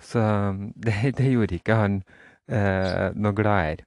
Så 0.00 0.24
det, 0.86 1.14
det 1.20 1.30
gjorde 1.30 1.60
ikke 1.60 1.76
han 1.76 2.02
eh, 2.48 3.12
noe 3.16 3.36
gladere. 3.36 3.86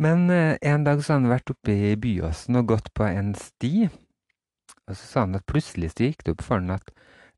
Men 0.00 0.30
en 0.32 0.84
dag 0.86 1.02
så 1.04 1.12
hadde 1.12 1.26
han 1.26 1.32
vært 1.34 1.52
oppe 1.52 1.74
i 1.76 1.90
Byåsen 2.00 2.56
og 2.56 2.70
gått 2.70 2.86
på 2.96 3.04
en 3.04 3.34
sti. 3.36 3.90
Og 4.88 4.94
så 4.94 5.02
sa 5.02 5.24
han 5.26 5.36
at 5.36 5.44
plutselig 5.44 5.90
så 5.92 6.06
gikk 6.06 6.24
det 6.24 6.32
opp 6.32 6.44
for 6.46 6.56
han 6.56 6.72
at 6.78 6.88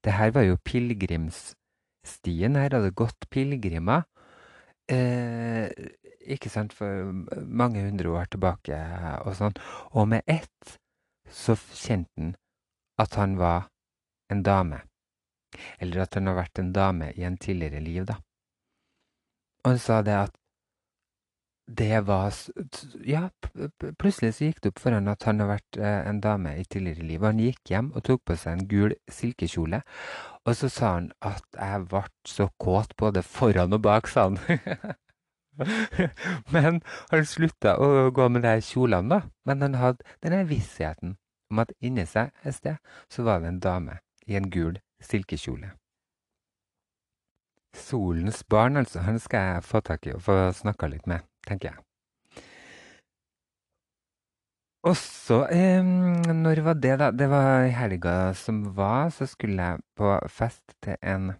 det 0.04 0.16
her 0.18 0.32
var 0.34 0.46
jo 0.46 0.60
pilegrimsstien. 0.66 2.56
Her 2.58 2.76
hadde 2.76 2.94
gått 2.98 3.28
pilegrimer. 3.30 4.06
Eh, 4.90 5.70
ikke 6.32 6.50
sant, 6.50 6.74
for 6.74 7.12
mange 7.46 7.82
hundre 7.86 8.10
år 8.14 8.30
tilbake 8.32 8.78
og 9.22 9.36
sånn. 9.38 9.54
Og 9.94 10.08
med 10.10 10.26
ett 10.26 10.78
så 11.32 11.56
kjente 11.56 12.10
han 12.18 12.34
at 13.00 13.14
han 13.18 13.38
var 13.40 13.68
en 14.32 14.42
dame. 14.42 14.82
Eller 15.78 16.04
at 16.04 16.14
han 16.16 16.28
har 16.30 16.38
vært 16.38 16.60
en 16.60 16.72
dame 16.74 17.12
i 17.16 17.24
en 17.28 17.38
tidligere 17.40 17.80
liv, 17.84 18.06
da. 18.08 18.18
Og 19.62 19.74
han 19.74 19.82
sa 19.82 20.00
det 20.02 20.14
at 20.18 20.36
det 21.66 22.00
var 22.06 22.34
Ja, 23.06 23.28
plutselig 23.98 24.34
så 24.34 24.48
gikk 24.48 24.62
det 24.62 24.72
opp 24.72 24.80
for 24.82 24.94
han 24.94 25.08
at 25.08 25.22
han 25.28 25.40
har 25.40 25.52
vært 25.52 25.78
eh, 25.78 26.00
en 26.08 26.20
dame 26.20 26.56
i 26.58 26.64
tidligere 26.64 27.06
liv. 27.06 27.22
Han 27.22 27.40
gikk 27.40 27.70
hjem 27.70 27.92
og 27.94 28.04
tok 28.08 28.24
på 28.26 28.36
seg 28.36 28.58
en 28.58 28.68
gul 28.68 28.94
silkekjole. 29.10 29.82
Og 30.44 30.58
så 30.58 30.68
sa 30.72 30.94
han 30.96 31.12
at 31.22 31.44
jeg 31.54 31.86
ble 31.90 32.02
så 32.26 32.48
kåt 32.58 32.96
både 32.98 33.22
foran 33.22 33.72
og 33.72 33.82
bak, 33.86 34.10
sa 34.10 34.28
han. 34.28 34.38
Men 36.54 36.82
han 37.12 37.26
slutta 37.28 37.76
å 37.78 38.10
gå 38.10 38.28
med 38.32 38.42
de 38.42 38.56
kjolene, 38.64 39.08
da. 39.08 39.20
Men 39.46 39.62
han 39.62 39.78
hadde 39.78 40.18
denne 40.24 40.42
vissheten 40.48 41.16
om 41.52 41.62
at 41.62 41.74
inni 41.80 42.06
seg 42.08 42.32
et 42.42 42.56
sted 42.56 42.80
så 43.12 43.22
var 43.28 43.42
det 43.42 43.52
en 43.52 43.62
dame 43.62 44.00
i 44.26 44.38
en 44.38 44.50
gul 44.50 44.80
silkekjole. 45.02 45.76
Solens 47.76 48.42
barn, 48.44 48.76
altså. 48.76 49.06
Han 49.06 49.20
skal 49.22 49.54
jeg 49.54 49.68
få 49.68 49.80
tak 49.80 50.06
i 50.06 50.16
og 50.16 50.24
få 50.26 50.40
snakka 50.56 50.90
litt 50.90 51.06
med 51.06 51.22
tenker 51.46 51.72
jeg. 51.72 51.84
Og 54.82 54.96
så 54.98 55.44
eh, 55.54 55.82
Når 56.34 56.60
var 56.66 56.74
det, 56.74 56.96
da? 56.98 57.10
Det 57.14 57.28
var 57.30 57.68
i 57.68 57.74
helga 57.76 58.32
som 58.34 58.64
var, 58.76 59.12
så 59.14 59.28
skulle 59.30 59.62
jeg 59.62 59.84
på 59.96 60.16
fest 60.28 60.74
til 60.82 60.96
en 61.02 61.32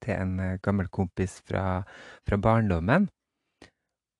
til 0.00 0.14
en 0.16 0.40
eh, 0.40 0.58
gammel 0.64 0.88
kompis 0.92 1.38
fra, 1.48 1.82
fra 2.28 2.36
barndommen. 2.40 3.08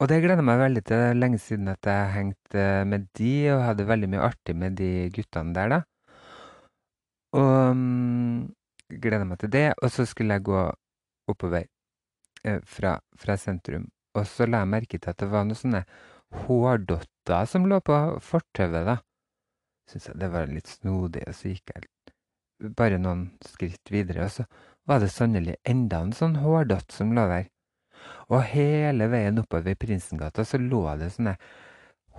Og 0.00 0.08
det 0.10 0.20
gleder 0.24 0.44
meg 0.44 0.60
veldig 0.60 0.82
til. 0.88 1.20
Lenge 1.20 1.40
siden 1.40 1.68
at 1.72 1.88
jeg 1.88 2.12
hengte 2.12 2.64
med 2.88 3.08
de, 3.16 3.32
og 3.54 3.64
hadde 3.64 3.88
veldig 3.88 4.10
mye 4.12 4.24
artig 4.28 4.56
med 4.56 4.76
de 4.76 5.08
guttene 5.14 5.56
der, 5.56 5.72
da. 5.72 5.80
Og 7.36 7.52
um, 7.72 8.42
gleder 8.92 9.24
meg 9.24 9.40
til 9.40 9.52
det. 9.52 9.70
Og 9.80 9.92
så 9.92 10.04
skulle 10.08 10.36
jeg 10.36 10.44
gå 10.48 10.66
oppover 11.32 11.64
eh, 12.44 12.60
fra, 12.64 12.98
fra 13.16 13.36
sentrum 13.40 13.88
og 14.16 14.29
så 14.29 14.46
la 14.48 14.62
jeg 14.64 14.72
merke 14.72 14.98
til 14.98 15.12
at 15.12 15.20
det 15.22 15.29
var 15.33 15.46
noen 15.46 15.59
sånne 15.59 15.83
hårdotter 16.46 17.50
som 17.50 17.66
lå 17.70 17.81
på 17.85 17.98
fortauet, 18.24 18.87
da. 18.88 18.96
Syns 19.90 20.09
jeg 20.11 20.20
det 20.20 20.31
var 20.33 20.50
litt 20.50 20.70
snodig, 20.70 21.22
og 21.29 21.37
så 21.37 21.52
gikk 21.52 21.74
jeg 21.74 22.72
bare 22.79 22.98
noen 22.98 23.29
skritt 23.44 23.92
videre, 23.92 24.26
og 24.26 24.33
så 24.33 24.46
var 24.87 25.02
det 25.02 25.12
sannelig 25.12 25.59
enda 25.66 26.00
en 26.02 26.14
sånn 26.16 26.40
hårdott 26.42 26.94
som 26.94 27.12
lå 27.14 27.26
der. 27.31 27.48
Og 28.31 28.42
hele 28.50 29.09
veien 29.11 29.38
oppover 29.42 29.79
Prinsengata 29.79 30.44
så 30.46 30.59
lå 30.62 30.83
det 31.00 31.12
sånne 31.14 31.37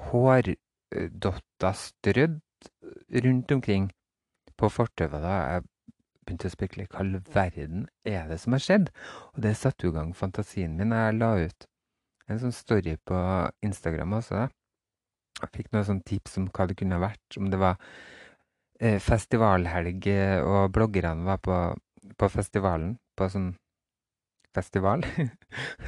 hårdotter 0.08 1.80
strødd 1.82 2.40
rundt 3.26 3.52
omkring 3.52 3.90
på 4.58 4.70
fortauet. 4.74 5.22
da. 5.22 5.36
Jeg 5.54 5.66
begynte 6.26 6.50
å 6.50 6.56
spekulere 6.56 6.92
hva 6.92 7.04
all 7.04 7.18
verden 7.34 7.88
er 8.08 8.28
det 8.32 8.40
som 8.44 8.56
har 8.56 8.64
skjedd? 8.64 8.92
Og 9.36 9.44
det 9.46 9.56
satte 9.60 9.88
i 9.88 9.96
gang 9.96 10.14
fantasien 10.16 10.76
min. 10.78 10.96
Jeg 10.96 11.20
la 11.20 11.34
ut 11.40 11.68
en 12.28 12.42
sånn 12.42 12.56
story 12.56 12.98
på 13.08 13.18
Instagram 13.66 14.18
også. 14.20 14.48
Jeg 15.38 15.54
fikk 15.54 15.72
noen 15.72 15.88
sånn 15.88 16.04
tips 16.08 16.38
om 16.42 16.48
hva 16.50 16.66
det 16.70 16.78
kunne 16.80 17.00
vært. 17.02 17.38
Om 17.40 17.52
det 17.54 17.60
var 17.62 17.78
eh, 18.82 18.98
festivalhelg, 19.04 20.10
og 20.48 20.74
bloggerne 20.76 21.28
var 21.28 21.42
på, 21.46 21.58
på 22.18 22.30
festivalen. 22.34 22.98
På 23.18 23.30
sånn 23.32 23.52
festival. 24.58 25.06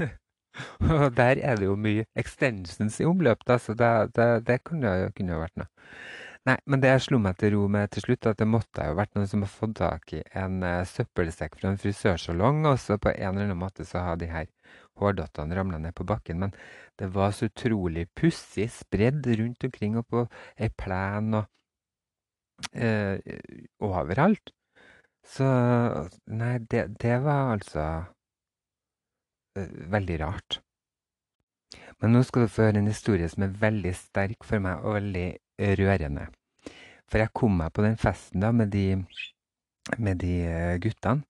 og 0.94 1.06
der 1.18 1.42
er 1.42 1.60
det 1.60 1.68
jo 1.68 1.76
mye 1.80 2.06
extensions 2.20 3.00
i 3.02 3.08
omløp, 3.10 3.44
da, 3.48 3.60
så 3.62 3.76
det, 3.78 3.92
det, 4.18 4.30
det 4.48 4.62
kunne 4.68 4.96
jo 5.10 5.44
vært 5.44 5.62
noe. 5.62 5.70
Nei, 6.48 6.56
men 6.72 6.82
det 6.82 6.94
jeg 6.94 7.04
slo 7.04 7.18
meg 7.22 7.36
til 7.38 7.52
ro 7.54 7.66
med 7.72 7.92
til 7.94 8.06
slutt, 8.06 8.30
at 8.30 8.40
det 8.40 8.48
måtte 8.48 8.86
jo 8.88 8.96
vært 8.98 9.12
noen 9.18 9.28
som 9.30 9.44
har 9.44 9.52
fått 9.52 9.76
tak 9.82 10.14
i 10.16 10.22
en 10.40 10.64
uh, 10.64 10.88
søppelsekk 10.88 11.60
fra 11.60 11.74
en 11.74 11.82
frisørsalong, 11.82 12.64
og 12.70 12.80
så 12.82 12.98
på 12.98 13.12
en 13.12 13.34
eller 13.36 13.50
annen 13.50 13.60
måte 13.60 13.86
så 13.86 14.06
har 14.06 14.22
de 14.22 14.30
her 14.32 14.48
hårdottene 15.00 15.58
ramla 15.58 15.80
ned 15.82 15.96
på 15.98 16.08
bakken. 16.08 16.40
Men 16.44 16.54
det 17.00 17.12
var 17.16 17.34
så 17.36 17.50
utrolig 17.50 18.08
pussig 18.18 18.70
spredd 18.76 19.28
rundt 19.40 19.66
omkring 19.68 19.98
og 20.00 20.08
på 20.12 20.26
ei 20.60 20.70
plen 20.78 21.42
og 21.42 21.46
eh, 22.74 23.20
overalt. 23.84 24.54
Så 25.30 25.46
Nei, 26.32 26.56
det, 26.72 26.88
det 27.02 27.20
var 27.26 27.54
altså 27.54 27.86
eh, 29.60 29.78
veldig 29.94 30.20
rart. 30.24 30.60
Men 32.00 32.16
nå 32.16 32.24
skal 32.24 32.46
du 32.46 32.52
få 32.52 32.70
høre 32.70 32.82
en 32.82 32.90
historie 32.90 33.28
som 33.30 33.44
er 33.46 33.58
veldig 33.62 33.92
sterk 33.98 34.46
for 34.48 34.64
meg, 34.64 34.84
og 34.84 34.96
veldig 34.98 35.28
rørende. 35.80 36.30
For 37.10 37.22
jeg 37.22 37.34
kom 37.36 37.58
meg 37.60 37.74
på 37.74 37.84
den 37.84 37.98
festen 38.00 38.44
da 38.44 38.52
med 38.56 38.72
de, 38.74 39.02
med 39.98 40.22
de 40.22 40.34
eh, 40.46 40.78
guttene, 40.82 41.26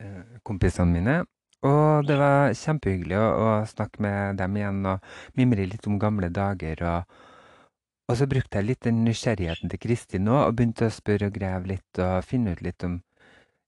eh, 0.00 0.38
kompisene 0.46 0.94
mine, 0.94 1.16
og 1.66 2.06
det 2.08 2.16
var 2.16 2.54
kjempehyggelig 2.56 3.18
å, 3.20 3.26
å, 3.36 3.48
snakke 3.68 4.00
med 4.00 4.38
dem 4.40 4.56
igjen 4.56 4.80
og 4.88 5.10
mimre 5.36 5.66
litt 5.68 5.86
om 5.90 5.98
gamle 6.00 6.30
dager. 6.32 6.80
Og, 6.88 7.18
og 8.08 8.16
så 8.16 8.28
brukte 8.30 8.60
jeg 8.60 8.68
litt 8.70 8.86
den 8.86 9.02
nysgjerrigheten 9.04 9.72
til 9.72 9.82
Kristin 9.82 10.24
nå 10.28 10.38
og 10.40 10.56
begynte 10.56 10.88
å 10.88 10.94
spørre 10.94 11.28
og 11.28 11.36
grave 11.36 11.74
litt 11.74 12.00
og 12.00 12.24
finne 12.24 12.56
ut 12.56 12.64
litt 12.64 12.86
om 12.88 12.96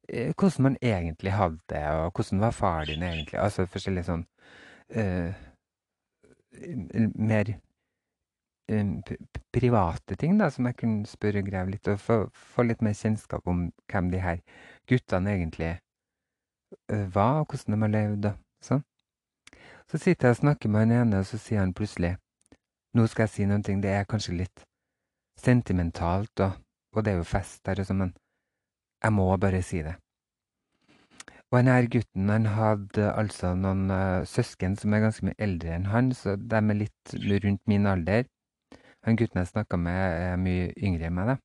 eh, 0.09 0.33
hvordan 0.33 0.69
man 0.71 0.81
egentlig 0.81 1.37
hadde 1.37 1.61
det, 1.75 1.85
og 1.99 2.17
hvordan 2.17 2.47
var 2.47 2.57
far 2.57 2.89
din 2.89 3.05
egentlig? 3.05 3.39
Altså 3.45 3.69
forskjellige 3.69 4.09
sånn 4.09 4.25
eh, 4.97 5.37
mer 7.13 7.55
eh, 8.73 9.15
private 9.53 10.17
ting 10.17 10.41
da, 10.41 10.49
som 10.49 10.65
jeg 10.71 10.81
kunne 10.81 11.13
spørre 11.13 11.45
og 11.45 11.53
grave 11.53 11.77
litt, 11.77 11.93
og 11.93 12.01
få, 12.01 12.23
få 12.33 12.65
litt 12.71 12.81
mer 12.81 12.97
kjennskap 12.97 13.45
om 13.53 13.67
hvem 13.93 14.13
de 14.17 14.25
her 14.25 14.41
guttene 14.89 15.37
egentlig 15.37 15.75
er 15.75 15.83
hva, 16.89 17.29
og 17.43 17.53
hvordan 17.53 17.77
de 17.77 17.83
har 17.85 17.93
levd. 17.95 18.29
Sånn. 18.63 18.83
Så 19.91 19.99
sitter 19.99 20.29
jeg 20.29 20.37
og 20.37 20.43
snakker 20.43 20.73
med 20.73 20.87
han 20.87 20.95
ene, 20.99 21.23
og 21.23 21.27
så 21.29 21.41
sier 21.41 21.61
han 21.61 21.75
plutselig 21.77 22.17
Nå 22.93 23.07
skal 23.09 23.25
jeg 23.25 23.33
si 23.33 23.45
noen 23.49 23.63
ting. 23.65 23.81
det 23.81 23.91
er 23.91 24.05
kanskje 24.05 24.37
litt 24.37 24.65
sentimentalt, 25.41 26.41
og, 26.45 26.59
og 26.93 27.05
det 27.05 27.13
er 27.13 27.23
jo 27.23 27.29
fest 27.29 27.63
der 27.65 27.81
og 27.81 27.89
sånn, 27.89 28.03
men 28.03 28.11
jeg 29.03 29.13
må 29.17 29.31
bare 29.41 29.63
si 29.65 29.81
det. 29.83 29.95
Og 31.53 31.59
denne 31.59 31.89
gutten 31.93 32.31
han 32.33 32.47
hadde 32.49 33.11
altså 33.13 33.55
noen 33.57 33.91
uh, 33.93 34.25
søsken 34.29 34.77
som 34.81 34.93
er 34.93 35.03
ganske 35.05 35.27
mye 35.29 35.37
eldre 35.37 35.75
enn 35.77 35.89
han, 35.93 36.13
så 36.17 36.37
de 36.37 36.61
er 36.61 36.79
litt 36.79 37.17
rundt 37.45 37.65
min 37.69 37.89
alder. 37.89 38.29
Han 39.05 39.19
gutten 39.21 39.43
jeg 39.43 39.51
snakka 39.51 39.77
med, 39.77 40.01
er 40.31 40.39
mye 40.41 40.71
yngre 40.81 41.11
enn 41.11 41.17
meg, 41.19 41.33
da. 41.33 41.37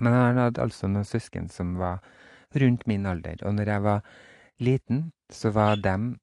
Men 0.00 0.16
han 0.16 0.40
hadde 0.42 0.62
altså 0.64 0.90
noen 0.90 1.06
søsken 1.06 1.46
som 1.54 1.76
var 1.78 2.00
rundt 2.60 2.86
min 2.90 3.06
alder. 3.06 3.42
Og 3.42 3.54
når 3.54 3.70
jeg 3.72 3.82
var 3.82 4.02
liten, 4.60 5.04
så 5.32 5.50
var 5.50 5.76
dem 5.82 6.14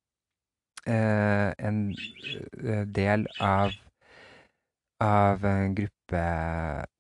eh, 0.88 1.52
en 1.60 1.80
eh, 2.64 2.86
del 2.88 3.28
av 3.40 3.72
av 5.02 5.46
en 5.46 5.76
gruppe 5.76 6.24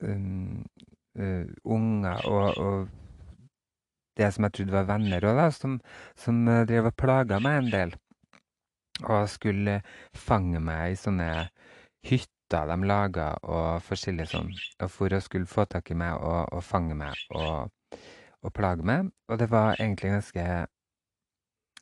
um, 0.03 0.63
uh, 1.19 1.45
unger 1.63 2.25
og, 2.25 2.57
og, 2.57 2.87
det 4.17 4.29
som 4.33 4.47
jeg 4.47 4.55
trodde 4.57 4.73
var 4.73 4.87
venner 4.89 5.27
òg, 5.29 5.41
som, 5.55 5.77
som 6.19 6.41
uh, 6.49 6.63
drev 6.67 6.89
og 6.89 6.97
plaga 6.97 7.39
meg 7.43 7.59
en 7.59 7.69
del. 7.75 7.93
Og 9.05 9.29
skulle 9.29 9.79
fange 10.17 10.59
meg 10.61 10.95
i 10.95 10.97
sånne 10.99 11.29
hytter 12.05 12.67
de 12.69 12.77
laga 12.89 13.29
og 13.45 13.85
forskjellig 13.85 14.27
sånn. 14.33 14.51
Og 14.81 14.91
for 14.91 15.13
å 15.13 15.21
skulle 15.23 15.49
få 15.49 15.65
tak 15.69 15.93
i 15.93 15.97
meg 15.97 16.17
og, 16.17 16.49
og 16.51 16.65
fange 16.65 16.97
meg 16.97 17.17
og 17.37 17.69
å 18.41 18.51
plage 18.53 18.85
med. 18.87 19.11
Og 19.29 19.39
det 19.39 19.49
var 19.51 19.75
egentlig 19.77 20.13
ganske 20.15 20.45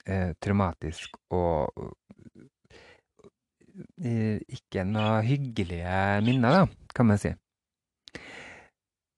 eh, 0.05 0.31
traumatisk 0.43 1.15
og 1.35 1.93
eh, 4.03 4.37
ikke 4.47 4.85
noe 4.87 5.21
hyggelige 5.27 6.19
minner, 6.25 6.61
da, 6.61 6.91
kan 6.95 7.11
man 7.11 7.21
si. 7.21 7.33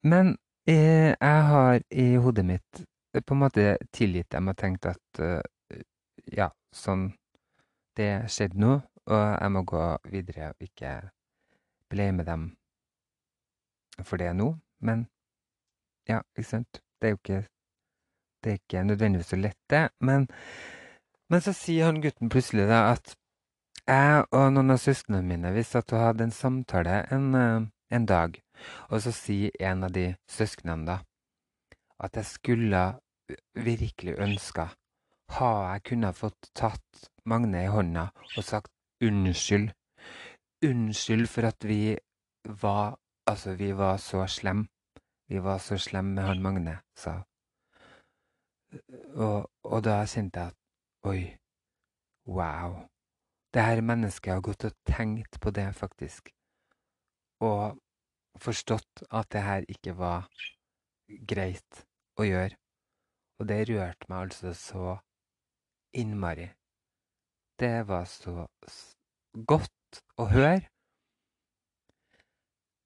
Men 0.04 0.38
Jeg, 0.66 1.16
jeg 1.18 1.42
har 1.50 1.80
i 1.90 2.04
hodet 2.22 2.44
mitt 2.46 2.84
på 3.26 3.34
en 3.34 3.40
måte 3.42 3.64
tilgitt 3.92 4.30
dem 4.32 4.52
og 4.52 4.58
tenkt 4.62 4.86
at 4.86 5.20
uh, 5.20 5.42
ja, 6.30 6.52
sånn 6.72 7.08
Det 7.98 8.30
skjedde 8.30 8.62
nå, 8.62 8.76
og 9.10 9.24
jeg 9.42 9.52
må 9.52 9.64
gå 9.68 9.82
videre 10.14 10.52
og 10.54 10.64
ikke 10.64 10.92
blame 11.92 12.24
dem 12.24 12.46
for 14.06 14.22
det 14.22 14.30
nå. 14.38 14.54
Men 14.80 15.08
ja, 16.08 16.22
ikke 16.38 16.48
sant. 16.48 16.80
Det 17.02 17.08
er 17.08 17.16
jo 17.16 17.20
ikke 17.22 17.42
Det 18.44 18.50
er 18.50 18.58
ikke 18.58 18.84
nødvendigvis 18.84 19.28
så 19.34 19.38
lett, 19.38 19.60
det. 19.70 19.90
Men, 20.00 20.28
men 21.30 21.42
så 21.42 21.54
sier 21.54 21.86
han 21.86 22.02
gutten 22.02 22.30
plutselig 22.30 22.66
da 22.70 22.88
at 22.96 23.14
jeg 23.86 24.24
og 24.32 24.48
noen 24.54 24.74
av 24.74 24.80
søsknene 24.82 25.26
mine 25.26 25.52
vi 25.54 25.64
satt 25.66 25.94
og 25.94 26.02
hadde 26.02 26.26
en 26.26 26.34
samtale 26.34 27.04
en, 27.14 27.28
eh, 27.38 27.68
en 27.94 28.06
dag, 28.10 28.40
og 28.90 29.02
så 29.06 29.14
sier 29.14 29.54
en 29.60 29.86
av 29.86 29.94
de 29.94 30.08
søsknene 30.30 30.88
da 30.90 30.98
at 32.02 32.18
jeg 32.18 32.26
skulle 32.26 32.82
virkelig 33.54 34.18
ønska 34.18 34.72
ha 35.38 35.52
jeg 35.74 35.84
kunne 35.92 36.14
fått 36.18 36.50
tatt 36.58 37.10
Magne 37.30 37.66
i 37.68 37.70
hånda 37.70 38.08
og 38.36 38.44
sagt 38.44 38.72
unnskyld. 39.06 39.70
Unnskyld 40.66 41.28
for 41.30 41.52
at 41.52 41.68
vi 41.68 41.98
var 42.64 42.98
Altså, 43.30 43.54
vi 43.54 43.70
var 43.78 44.00
så 44.02 44.26
slemme. 44.28 44.66
Vi 45.32 45.40
var 45.40 45.62
så 45.64 45.78
slemme 45.80 46.18
med 46.18 46.28
han 46.28 46.42
Magne, 46.44 46.82
sa 46.92 47.22
og, 49.26 49.50
og 49.64 49.84
da 49.86 50.02
kjente 50.08 50.40
jeg 50.40 50.54
at 50.54 51.10
oi, 51.12 51.22
wow. 52.28 52.78
Det 53.52 53.64
her 53.66 53.82
mennesket 53.84 54.34
har 54.34 54.44
gått 54.46 54.66
og 54.68 54.76
tenkt 54.88 55.40
på 55.44 55.52
det, 55.52 55.68
faktisk. 55.76 56.32
Og 57.44 57.80
forstått 58.40 59.04
at 59.12 59.32
det 59.34 59.44
her 59.44 59.68
ikke 59.68 59.96
var 59.98 60.30
greit 61.28 61.84
å 62.16 62.28
gjøre. 62.28 62.56
Og 63.42 63.50
det 63.50 63.60
rørte 63.70 64.08
meg 64.08 64.28
altså 64.28 64.54
så 64.56 64.96
innmari. 65.98 66.48
Det 67.60 67.82
var 67.90 68.06
så 68.08 68.48
godt 69.34 70.04
å 70.22 70.30
høre. 70.32 70.62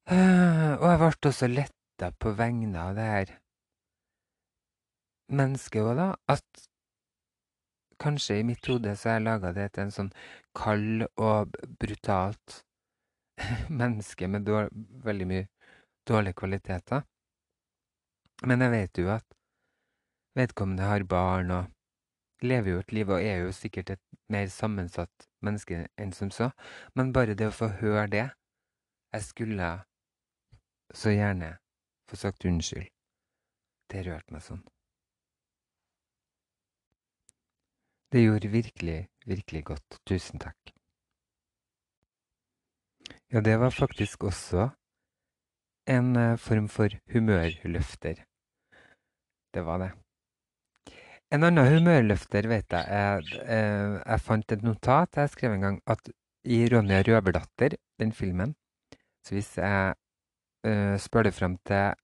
Uh, 0.06 0.74
og 0.78 0.86
jeg 0.90 0.98
ble 0.98 1.30
også 1.30 1.48
letta 1.96 2.12
på 2.18 2.30
vegne 2.32 2.78
av 2.78 2.94
det 2.94 3.02
her 3.02 3.30
mennesket 5.32 5.82
òg, 5.82 5.96
da. 5.96 6.16
At 6.28 6.68
kanskje 7.98 8.40
i 8.40 8.44
mitt 8.44 8.66
hode 8.66 8.96
så 8.96 9.08
har 9.08 9.16
jeg 9.16 9.24
laga 9.24 9.52
det 9.52 9.72
til 9.72 9.86
en 9.86 9.94
sånn 9.94 10.12
kald 10.54 11.06
og 11.16 11.56
brutalt 11.80 12.62
menneske 13.68 14.28
med 14.28 14.48
veldig 15.04 15.26
mye 15.26 15.48
dårlige 16.06 16.36
kvaliteter. 16.36 17.02
Men 18.44 18.60
jeg 18.60 18.70
vet 18.70 18.98
jo 18.98 19.10
at 19.10 19.26
vedkommende 20.36 20.84
har 20.84 21.04
barn 21.04 21.50
og 21.50 22.44
lever 22.44 22.74
jo 22.74 22.80
et 22.84 22.92
liv 22.92 23.08
og 23.08 23.22
er 23.22 23.46
jo 23.46 23.52
sikkert 23.56 23.96
et 23.96 24.02
mer 24.28 24.46
sammensatt 24.52 25.30
menneske 25.40 25.86
enn 25.96 26.12
som 26.12 26.30
så. 26.30 26.50
Men 26.94 27.14
bare 27.16 27.34
det 27.34 27.48
å 27.48 27.54
få 27.54 27.72
høre 27.80 28.08
det 28.12 28.26
Jeg 29.14 29.22
skulle 29.24 29.68
så 30.92 31.08
gjerne 31.14 31.56
få 32.10 32.18
sagt 32.20 32.46
unnskyld. 32.48 32.88
Det 33.90 34.02
rørte 34.06 34.34
meg 34.34 34.42
sånn. 34.42 34.62
Det 38.12 38.22
gjorde 38.22 38.50
virkelig, 38.50 38.98
virkelig 39.26 39.62
godt. 39.72 39.98
Tusen 40.06 40.40
takk. 40.42 40.72
Ja, 43.34 43.42
det 43.42 43.56
var 43.58 43.74
faktisk 43.74 44.24
også 44.24 44.68
en 45.90 46.16
uh, 46.16 46.38
form 46.38 46.68
for 46.70 46.94
humørløfter. 47.12 48.22
Det 49.54 49.64
var 49.66 49.82
det. 49.82 49.90
En 51.34 51.42
annen 51.42 51.66
humørløfter 51.66 52.46
vet 52.50 52.72
jeg 52.72 52.86
jeg, 52.86 53.42
uh, 53.42 53.98
jeg 53.98 54.22
fant 54.22 54.54
et 54.54 54.62
notat 54.62 55.18
jeg 55.18 55.34
skrev 55.34 55.56
en 55.56 55.66
gang 55.66 55.78
at 55.86 56.10
i 56.46 56.62
'Ronja 56.70 57.02
røverdatter', 57.02 57.74
den 57.98 58.12
filmen 58.12 58.54
Så 59.24 59.34
hvis 59.34 59.58
jeg 59.58 59.94
spør 60.98 61.28
det 61.28 61.34
frem 61.34 61.56
til 61.68 61.94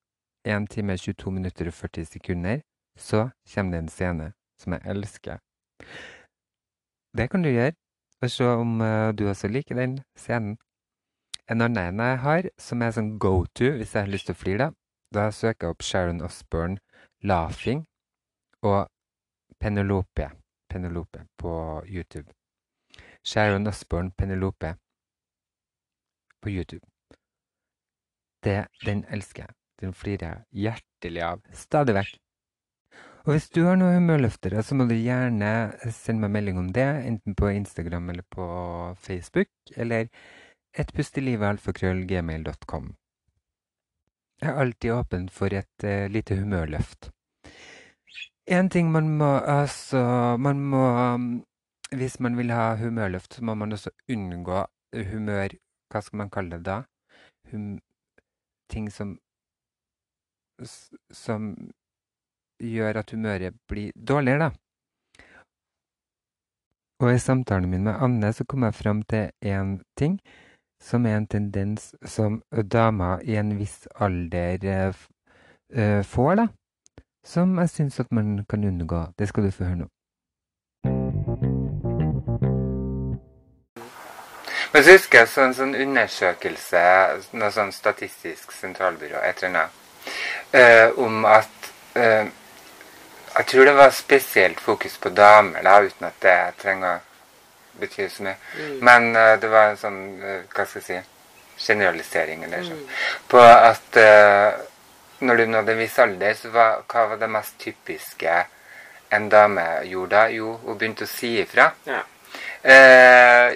1 0.45 0.69
time 0.71 0.97
22 0.97 1.33
minutter 1.33 1.67
og 1.67 1.75
40 1.75 2.05
sekunder, 2.05 2.61
så 2.97 3.29
kommer 3.55 3.73
det 3.73 3.79
en 3.83 3.89
scene 3.89 4.33
som 4.59 4.73
jeg 4.73 4.83
elsker. 4.87 5.39
Det 7.17 7.31
kan 7.31 7.43
du 7.43 7.49
gjøre, 7.49 7.73
og 8.23 8.31
se 8.31 8.45
om 8.45 8.81
uh, 8.81 9.13
du 9.19 9.29
også 9.29 9.49
liker 9.49 9.75
den 9.75 9.99
scenen. 10.17 10.59
En 11.51 11.61
annen 11.61 12.01
jeg 12.01 12.19
har, 12.19 12.49
som 12.59 12.83
er 12.83 12.95
sånn 12.95 13.19
go 13.19 13.45
to 13.59 13.73
hvis 13.79 13.95
jeg 13.95 14.07
har 14.07 14.13
lyst 14.13 14.31
til 14.31 14.37
å 14.37 14.43
flire, 14.43 14.69
da, 14.69 14.71
da 15.15 15.31
søker 15.31 15.67
jeg 15.67 15.75
opp 15.75 15.83
Sharon 15.83 16.23
Osbourne 16.23 16.79
'Laughing' 17.23 17.85
og 18.63 18.89
Penelope, 19.61 20.31
Penelope 20.71 21.27
på 21.39 21.53
YouTube. 21.87 22.31
Sharon 23.25 23.67
Osbourne 23.67 24.11
Penelope 24.19 24.75
på 26.43 26.49
YouTube. 26.51 26.92
Det, 28.43 28.67
den 28.87 29.05
elsker 29.11 29.43
jeg. 29.47 29.55
Den 29.83 29.93
flirer 29.95 30.29
jeg 30.29 30.39
hjertelig 30.67 31.23
av. 31.27 31.41
Stadig 31.57 31.95
vekk. 31.97 32.23
Og 33.23 33.31
hvis 33.37 33.47
du 33.55 33.61
har 33.69 33.77
noen 33.79 34.01
humørløftere, 34.01 34.63
så 34.67 34.75
må 34.75 34.83
du 34.91 34.97
gjerne 34.99 35.51
sende 35.95 36.23
meg 36.25 36.33
melding 36.37 36.57
om 36.59 36.73
det, 36.75 36.89
enten 37.07 37.33
på 37.39 37.47
Instagram 37.55 38.11
eller 38.11 38.25
på 38.35 38.45
Facebook, 38.99 39.51
eller 39.77 40.09
ettpustelivet.alfakrøllgmail.com. 40.83 42.85
Jeg 44.43 44.51
er 44.51 44.59
alltid 44.59 44.91
åpen 44.97 45.29
for 45.31 45.55
et 45.55 45.87
uh, 45.87 46.11
lite 46.11 46.35
humørløft. 46.41 47.13
En 48.51 48.67
ting 48.75 48.91
man 48.91 49.07
må 49.21 49.39
altså 49.39 50.03
Man 50.43 50.59
må 50.67 50.83
Hvis 51.95 52.19
man 52.19 52.35
vil 52.37 52.51
ha 52.51 52.75
humørløft, 52.75 53.35
så 53.35 53.45
må 53.45 53.55
man 53.55 53.73
også 53.73 53.91
unngå 54.11 54.67
humør 55.13 55.49
Hva 55.93 56.01
skal 56.03 56.17
man 56.19 56.31
kalle 56.31 56.57
det 56.57 56.65
da? 56.67 56.83
Hum, 57.53 57.79
ting 58.73 58.91
som 58.91 59.19
Som 61.11 61.55
gjør 62.63 63.01
at 63.01 63.11
humøret 63.11 63.57
blir 63.67 63.91
dårligere, 63.97 64.49
da. 64.49 64.51
Og 67.03 67.11
i 67.11 67.19
samtalen 67.19 67.71
min 67.71 67.83
med 67.83 67.99
Anne 67.99 68.31
så 68.33 68.45
kom 68.47 68.63
jeg 68.63 68.77
fram 68.79 69.01
til 69.11 69.33
én 69.43 69.81
ting, 69.99 70.21
som 70.79 71.07
er 71.07 71.17
en 71.17 71.27
tendens 71.27 71.95
som 72.07 72.43
damer 72.75 73.25
i 73.27 73.35
en 73.41 73.57
viss 73.59 73.89
alder 73.99 74.95
uh, 75.75 76.03
får, 76.07 76.35
da. 76.37 76.47
Som 77.25 77.59
jeg 77.59 77.71
syns 77.71 78.01
at 78.01 78.13
man 78.13 78.45
kan 78.47 78.65
unngå. 78.65 79.07
Det 79.19 79.29
skal 79.29 79.45
du 79.45 79.51
få 79.51 79.65
høre 79.65 79.83
nå. 79.83 79.89
Men 84.73 84.85
så 84.85 84.97
husker 84.97 85.21
jeg 85.21 85.29
sånn, 85.29 85.55
sånn 85.57 85.75
undersøkelse, 85.77 86.83
noe 87.37 87.53
sånn 87.53 87.73
Statistisk 87.77 88.55
sentralbyrå, 88.57 89.21
et 89.21 89.43
eller 89.43 89.51
annet, 89.51 89.81
uh, 90.57 91.03
om 91.05 91.27
at 91.29 91.69
uh, 91.99 92.25
jeg 93.33 93.49
tror 93.51 93.69
det 93.69 93.75
var 93.77 93.93
spesielt 93.97 94.61
fokus 94.61 94.97
på 95.01 95.13
damer, 95.13 95.61
da, 95.65 95.77
uten 95.85 96.09
at 96.09 96.17
det 96.25 96.37
trenger 96.63 97.03
å 97.03 97.83
bety 97.83 98.09
så 98.13 98.25
mye. 98.25 98.39
Mm. 98.57 98.75
Men 98.89 99.11
uh, 99.17 99.35
det 99.41 99.53
var 99.53 99.71
en 99.71 99.81
sånn 99.81 100.01
uh, 100.21 100.41
Hva 100.49 100.67
skal 100.69 100.81
jeg 100.81 100.89
si 100.89 101.69
generalisering, 101.69 102.47
eller 102.49 102.65
sånn. 102.65 102.81
Mm. 102.81 102.97
På 103.31 103.43
at 103.45 103.99
når 105.23 105.37
du 105.39 105.43
nådde 105.53 105.75
en 105.77 105.79
viss 105.79 105.99
alder, 106.03 106.33
så 106.35 106.49
var 106.51 106.81
hva 106.91 107.05
var 107.13 107.21
det 107.21 107.29
mest 107.31 107.55
typiske 107.61 108.39
en 109.13 109.29
dame 109.31 109.67
gjorde 109.87 110.17
da? 110.17 110.25
Jo, 110.33 110.57
hun 110.65 110.81
begynte 110.81 111.07
å 111.07 111.13
si 111.13 111.37
ifra. 111.45 111.69
Ja. 111.87 112.01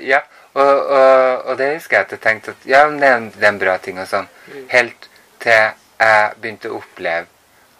ja. 0.05 0.20
Og, 0.57 0.79
og, 0.97 1.42
og, 1.45 1.57
det 1.61 1.75
husker 1.75 1.99
jeg 1.99 2.07
at 2.07 2.12
jeg 2.14 2.21
tenkte 2.25 2.55
at 2.57 2.69
ja, 2.69 2.87
det 2.88 3.05
er 3.05 3.19
en, 3.19 3.27
det 3.35 3.45
er 3.45 3.53
en 3.53 3.61
bra 3.61 3.77
ting 3.83 3.99
og 4.01 4.09
sånn. 4.09 4.28
Mm. 4.49 4.62
Helt 4.72 5.09
til 5.43 5.59
jeg 5.97 6.37
begynte 6.41 6.70
å 6.72 6.78
oppleve 6.80 7.26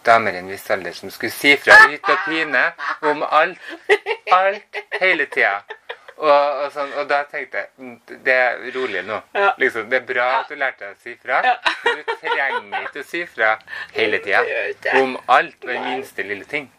damer 0.07 0.37
i 0.37 0.41
en 0.41 0.51
viss 0.51 0.69
alder 0.71 0.95
som 0.95 1.11
skulle 1.11 1.33
si 1.35 1.55
fra 1.59 1.75
ut 1.91 2.11
og 2.13 2.21
pine 2.25 2.63
om 3.09 3.25
alt. 3.25 3.73
Alt. 4.33 4.79
Hele 5.01 5.27
tida. 5.31 5.59
Og, 6.17 6.29
og, 6.29 6.69
sånn, 6.73 6.93
og, 6.97 7.03
da 7.05 7.19
tenkte 7.29 7.59
jeg 7.59 7.67
mm, 7.77 7.97
Det 8.25 8.33
er 8.33 8.55
rolig 8.73 9.03
nå. 9.05 9.19
Ja. 9.37 9.51
Liksom, 9.61 9.85
det 9.91 9.99
er 9.99 10.07
bra 10.07 10.25
at 10.39 10.49
du 10.49 10.57
lærte 10.57 10.87
deg 10.87 10.95
å 10.95 11.03
si 11.03 11.13
fra. 11.13 11.43
Ja. 11.45 11.53
Men 11.83 11.99
du 11.99 12.13
trenger 12.23 12.87
ikke 12.87 13.03
å 13.03 13.09
si 13.11 13.21
fra 13.29 13.51
hele 13.93 14.21
tida 14.25 14.41
om 15.03 15.13
alt 15.25 15.59
og 15.61 15.69
den 15.69 15.85
minste 15.85 16.25
lille 16.25 16.49
ting. 16.49 16.71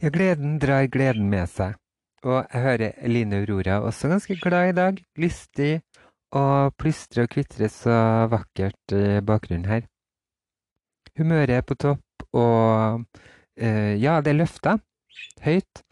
Ja, 0.00 0.08
gleden 0.08 0.54
drar 0.56 0.86
gleden 0.88 1.26
med 1.28 1.44
seg. 1.52 1.74
Og 2.24 2.38
jeg 2.38 2.60
hører 2.64 3.08
Line 3.12 3.42
Aurora 3.42 3.82
også 3.84 4.08
ganske 4.08 4.38
glad 4.40 4.70
i 4.70 4.76
dag. 4.78 5.02
Lystig 5.20 5.82
og 6.32 6.72
plystrer 6.80 7.26
og 7.26 7.34
kvitrer 7.34 7.68
så 7.68 7.96
vakkert 8.32 8.94
i 8.96 9.20
bakgrunnen 9.20 9.68
her. 9.68 9.84
Humøret 11.20 11.52
er 11.52 11.66
på 11.68 11.76
topp, 11.76 12.24
og 12.32 13.04
eh, 13.60 14.00
ja, 14.00 14.16
det 14.24 14.32
er 14.32 14.40
løfta 14.40 14.78
høyt. 15.44 15.84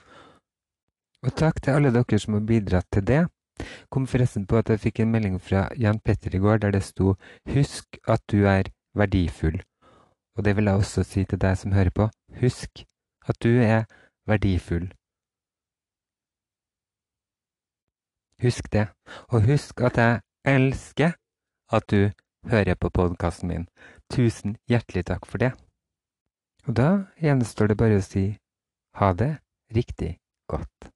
Og 1.29 1.37
takk 1.37 1.61
til 1.61 1.77
alle 1.77 1.93
dere 1.93 2.23
som 2.25 2.39
har 2.39 2.49
bidratt 2.49 2.89
til 2.95 3.05
det. 3.13 3.23
Kom 3.93 4.09
forresten 4.09 4.49
på 4.49 4.57
at 4.63 4.73
jeg 4.73 4.87
fikk 4.87 5.05
en 5.05 5.13
melding 5.13 5.37
fra 5.37 5.67
Jan 5.77 6.01
Petter 6.01 6.33
i 6.33 6.41
går 6.41 6.65
der 6.65 6.79
det 6.79 6.87
sto 6.87 7.19
'Husk 7.45 8.01
at 8.09 8.25
du 8.33 8.47
er 8.47 8.73
verdifull'. 8.97 9.61
Og 10.39 10.45
det 10.45 10.57
vil 10.57 10.65
jeg 10.65 10.81
også 10.81 11.05
si 11.05 11.25
til 11.25 11.39
deg 11.39 11.59
som 11.59 11.77
hører 11.77 11.93
på. 11.93 12.09
Husk 12.41 12.87
at 13.29 13.37
du 13.45 13.61
er 13.61 13.85
verdifull. 14.29 14.89
Husk 18.43 18.73
det. 18.73 18.89
Og 19.29 19.47
husk 19.49 19.81
at 19.81 19.99
jeg 19.99 20.21
elsker 20.45 21.13
at 21.73 21.91
du 21.91 22.11
hører 22.51 22.75
på 22.75 22.91
podkasten 22.91 23.49
min. 23.49 23.67
Tusen 24.11 24.57
hjertelig 24.69 25.05
takk 25.11 25.27
for 25.27 25.43
det. 25.43 25.53
Og 26.67 26.77
da 26.77 26.91
gjenstår 27.23 27.73
det 27.73 27.81
bare 27.81 27.99
å 27.99 28.05
si 28.05 28.29
ha 29.01 29.13
det 29.13 29.33
riktig 29.75 30.17
godt. 30.49 30.93